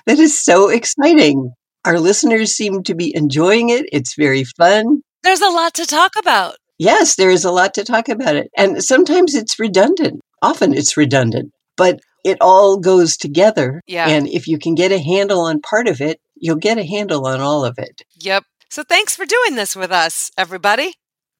is 0.07 0.43
so 0.43 0.69
exciting. 0.69 1.53
Our 1.85 1.99
listeners 1.99 2.55
seem 2.55 2.81
to 2.83 2.95
be 2.95 3.15
enjoying 3.15 3.69
it. 3.69 3.85
It's 3.91 4.15
very 4.15 4.43
fun. 4.43 5.03
There's 5.21 5.41
a 5.41 5.49
lot 5.49 5.75
to 5.75 5.85
talk 5.85 6.13
about. 6.17 6.55
Yes, 6.79 7.15
there 7.15 7.29
is 7.29 7.45
a 7.45 7.51
lot 7.51 7.75
to 7.75 7.83
talk 7.83 8.09
about 8.09 8.35
it. 8.35 8.49
And 8.57 8.83
sometimes 8.83 9.35
it's 9.35 9.59
redundant. 9.59 10.21
Often 10.41 10.73
it's 10.73 10.97
redundant, 10.97 11.51
but 11.77 11.99
it 12.25 12.39
all 12.41 12.79
goes 12.79 13.17
together. 13.17 13.83
Yeah. 13.85 14.07
And 14.07 14.27
if 14.27 14.47
you 14.47 14.57
can 14.57 14.73
get 14.73 14.91
a 14.91 14.99
handle 14.99 15.41
on 15.41 15.61
part 15.61 15.87
of 15.87 16.01
it, 16.01 16.19
you'll 16.35 16.55
get 16.55 16.79
a 16.79 16.83
handle 16.83 17.27
on 17.27 17.39
all 17.39 17.65
of 17.65 17.77
it. 17.77 18.01
Yep. 18.15 18.45
So 18.69 18.81
thanks 18.81 19.15
for 19.15 19.25
doing 19.25 19.55
this 19.55 19.75
with 19.75 19.91
us, 19.91 20.31
everybody. 20.37 20.95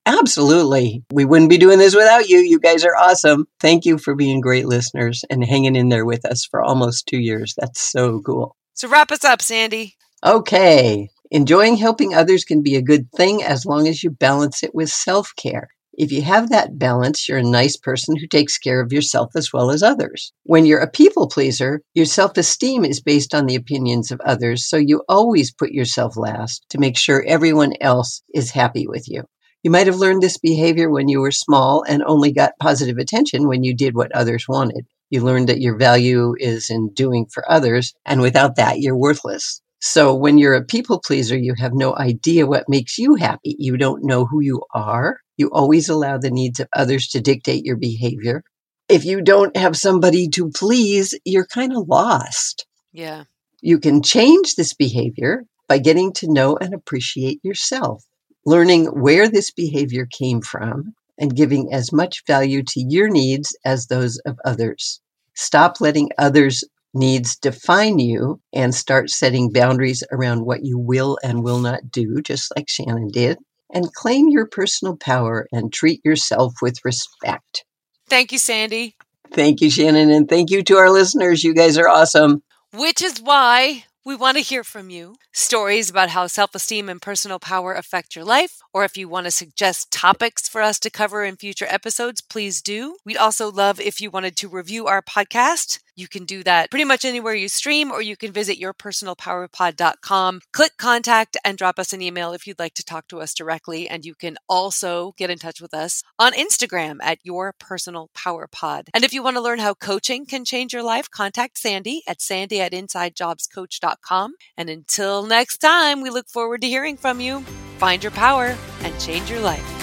Absolutely. 0.10 1.04
We 1.14 1.24
wouldn't 1.24 1.52
be 1.52 1.60
doing 1.60 1.78
this 1.78 1.96
without 1.96 2.30
you. 2.30 2.40
You 2.40 2.60
guys 2.60 2.84
are 2.84 2.96
awesome. 2.96 3.46
Thank 3.60 3.86
you 3.86 4.00
for 4.00 4.16
being 4.16 4.42
great 4.42 4.66
listeners 4.66 5.24
and 5.30 5.46
hanging 5.46 5.76
in 5.76 5.90
there 5.90 6.06
with 6.06 6.26
us 6.26 6.46
for 6.50 6.64
almost 6.64 7.06
two 7.06 7.20
years. 7.20 7.54
That's 7.56 7.80
so 7.80 8.20
cool. 8.22 8.56
So, 8.74 8.88
wrap 8.88 9.12
us 9.12 9.24
up, 9.24 9.40
Sandy. 9.40 9.98
Okay. 10.26 11.10
Enjoying 11.30 11.78
helping 11.78 12.16
others 12.16 12.44
can 12.44 12.64
be 12.64 12.76
a 12.76 12.82
good 12.82 13.12
thing 13.12 13.44
as 13.44 13.68
long 13.68 13.88
as 13.88 14.04
you 14.04 14.10
balance 14.10 14.64
it 14.64 14.74
with 14.74 14.90
self 14.90 15.32
care. 15.38 15.68
If 15.94 16.12
you 16.12 16.24
have 16.24 16.50
that 16.50 16.80
balance, 16.80 17.30
you're 17.30 17.38
a 17.38 17.44
nice 17.44 17.78
person 17.78 18.16
who 18.16 18.26
takes 18.26 18.58
care 18.58 18.82
of 18.82 18.92
yourself 18.92 19.36
as 19.36 19.54
well 19.54 19.70
as 19.70 19.84
others. 19.84 20.34
When 20.42 20.66
you're 20.66 20.80
a 20.80 20.90
people 20.90 21.28
pleaser, 21.28 21.84
your 21.94 22.08
self 22.08 22.36
esteem 22.36 22.84
is 22.84 23.00
based 23.00 23.36
on 23.36 23.46
the 23.46 23.56
opinions 23.56 24.10
of 24.10 24.22
others, 24.22 24.68
so 24.68 24.78
you 24.78 25.04
always 25.08 25.54
put 25.54 25.72
yourself 25.72 26.18
last 26.18 26.66
to 26.70 26.80
make 26.80 26.98
sure 26.98 27.24
everyone 27.28 27.74
else 27.80 28.24
is 28.34 28.50
happy 28.50 28.88
with 28.88 29.08
you. 29.08 29.26
You 29.64 29.72
might 29.72 29.88
have 29.88 29.98
learned 29.98 30.24
this 30.24 30.38
behavior 30.38 30.90
when 30.90 31.10
you 31.10 31.20
were 31.20 31.32
small 31.32 31.84
and 31.88 32.02
only 32.04 32.32
got 32.32 32.58
positive 32.60 32.98
attention 32.98 33.48
when 33.48 33.64
you 33.64 33.76
did 33.76 33.94
what 33.94 34.12
others 34.14 34.48
wanted. 34.48 34.86
You 35.10 35.22
learned 35.22 35.50
that 35.50 35.60
your 35.60 35.78
value 35.78 36.34
is 36.38 36.70
in 36.70 36.94
doing 36.94 37.26
for 37.26 37.50
others, 37.52 37.94
and 38.06 38.22
without 38.22 38.56
that, 38.56 38.80
you're 38.80 38.96
worthless. 38.96 39.62
So 39.82 40.14
when 40.14 40.38
you're 40.38 40.54
a 40.54 40.64
people 40.64 41.00
pleaser, 41.00 41.38
you 41.38 41.56
have 41.58 41.74
no 41.74 41.96
idea 41.96 42.46
what 42.46 42.70
makes 42.70 42.98
you 42.98 43.16
happy. 43.16 43.56
You 43.58 43.76
don't 43.78 44.04
know 44.04 44.26
who 44.26 44.42
you 44.42 44.62
are. 44.74 45.20
You 45.38 45.50
always 45.52 45.90
allow 45.90 46.18
the 46.18 46.32
needs 46.32 46.60
of 46.60 46.68
others 46.74 47.08
to 47.10 47.22
dictate 47.22 47.66
your 47.66 47.78
behavior. 47.78 48.44
If 48.90 49.06
you 49.06 49.22
don't 49.22 49.56
have 49.56 49.78
somebody 49.78 50.28
to 50.30 50.50
please, 50.50 51.18
you're 51.24 51.46
kind 51.46 51.76
of 51.76 51.88
lost. 51.88 52.66
Yeah. 52.92 53.24
You 53.62 53.80
can 53.80 54.02
change 54.04 54.56
this 54.56 54.74
behavior 54.74 55.46
by 55.68 55.78
getting 55.78 56.12
to 56.14 56.32
know 56.32 56.58
and 56.58 56.74
appreciate 56.74 57.40
yourself, 57.44 58.04
learning 58.50 58.86
where 58.88 59.30
this 59.30 59.52
behavior 59.52 60.08
came 60.12 60.42
from, 60.42 60.94
and 61.18 61.36
giving 61.36 61.72
as 61.72 61.92
much 61.92 62.24
value 62.26 62.64
to 62.64 62.86
your 62.88 63.10
needs 63.10 63.56
as 63.64 63.86
those 63.86 64.18
of 64.26 64.38
others. 64.44 65.02
Stop 65.36 65.80
letting 65.80 66.10
others' 66.18 66.64
needs 66.94 67.38
define 67.38 68.00
you 68.00 68.42
and 68.54 68.74
start 68.74 69.10
setting 69.10 69.52
boundaries 69.52 70.04
around 70.12 70.46
what 70.46 70.64
you 70.64 70.78
will 70.80 71.18
and 71.24 71.44
will 71.44 71.60
not 71.60 71.92
do, 71.92 72.22
just 72.22 72.52
like 72.56 72.70
Shannon 72.70 73.10
did 73.10 73.38
and 73.72 73.94
claim 73.94 74.30
your 74.30 74.48
personal 74.48 74.98
power 74.98 75.48
and 75.52 75.72
treat 75.72 76.04
yourself 76.04 76.54
with 76.62 76.80
respect. 76.84 77.66
Thank 78.08 78.32
you, 78.32 78.38
Sandy. 78.38 78.96
Thank 79.32 79.62
you, 79.62 79.70
Shannon. 79.70 80.10
And 80.10 80.28
thank 80.28 80.50
you 80.50 80.64
to 80.64 80.78
our 80.78 80.90
listeners. 80.90 81.44
You 81.44 81.54
guys 81.54 81.78
are 81.78 81.88
awesome. 81.88 82.42
Which 82.74 83.02
is 83.02 83.22
why 83.22 83.86
we 84.10 84.16
want 84.16 84.38
to 84.38 84.42
hear 84.44 84.64
from 84.64 84.90
you. 84.90 85.18
Stories 85.34 85.88
about 85.88 86.10
how 86.10 86.26
self 86.26 86.56
esteem 86.56 86.90
and 86.90 87.00
personal 87.00 87.38
power 87.38 87.76
affect 87.76 88.16
your 88.16 88.26
life, 88.26 88.60
or 88.74 88.84
if 88.84 88.98
you 88.98 89.08
want 89.08 89.26
to 89.26 89.32
suggest 89.32 89.92
topics 89.92 90.50
for 90.50 90.64
us 90.64 90.80
to 90.80 90.90
cover 90.90 91.24
in 91.24 91.36
future 91.36 91.68
episodes, 91.70 92.20
please 92.20 92.60
do. 92.64 92.98
We'd 93.06 93.18
also 93.18 93.52
love 93.52 93.80
if 93.80 94.02
you 94.02 94.10
wanted 94.10 94.36
to 94.38 94.50
review 94.50 94.88
our 94.88 95.04
podcast. 95.04 95.78
You 96.00 96.08
can 96.08 96.24
do 96.24 96.44
that 96.44 96.72
pretty 96.72 96.86
much 96.86 97.04
anywhere 97.04 97.34
you 97.34 97.50
stream, 97.50 97.92
or 97.92 98.02
you 98.02 98.16
can 98.16 98.32
visit 98.32 98.58
yourpersonalpowerpod.com, 98.60 100.42
click 100.54 100.78
contact, 100.78 101.36
and 101.44 101.58
drop 101.58 101.78
us 101.78 101.92
an 101.92 102.02
email 102.02 102.32
if 102.32 102.48
you'd 102.48 102.58
like 102.58 102.74
to 102.76 102.86
talk 102.86 103.10
to 103.10 103.20
us 103.20 103.34
directly. 103.34 103.90
And 103.90 104.06
you 104.06 104.16
can 104.16 104.38
also 104.48 105.14
get 105.18 105.30
in 105.30 105.38
touch 105.38 105.60
with 105.60 105.74
us 105.74 106.02
on 106.18 106.32
Instagram 106.32 107.00
at 107.02 107.20
Your 107.24 107.54
Personal 107.60 108.10
Power 108.14 108.48
Pod. 108.50 108.90
And 108.94 109.04
if 109.04 109.12
you 109.12 109.22
want 109.22 109.36
to 109.36 109.42
learn 109.42 109.60
how 109.60 109.74
coaching 109.74 110.26
can 110.26 110.46
change 110.46 110.72
your 110.72 110.84
life, 110.84 111.12
contact 111.12 111.58
Sandy 111.58 112.02
at 112.08 112.22
sandy 112.22 112.62
at 112.62 112.72
insidejobscoach.com. 112.72 114.36
And 114.56 114.70
until 114.70 115.26
next 115.26 115.58
time, 115.58 116.02
we 116.02 116.10
look 116.10 116.30
forward 116.30 116.62
to 116.62 116.68
hearing 116.68 116.96
from 116.96 117.20
you. 117.20 117.42
Find 117.78 118.02
your 118.02 118.12
power 118.14 118.56
and 118.84 119.00
change 119.02 119.30
your 119.30 119.42
life. 119.42 119.79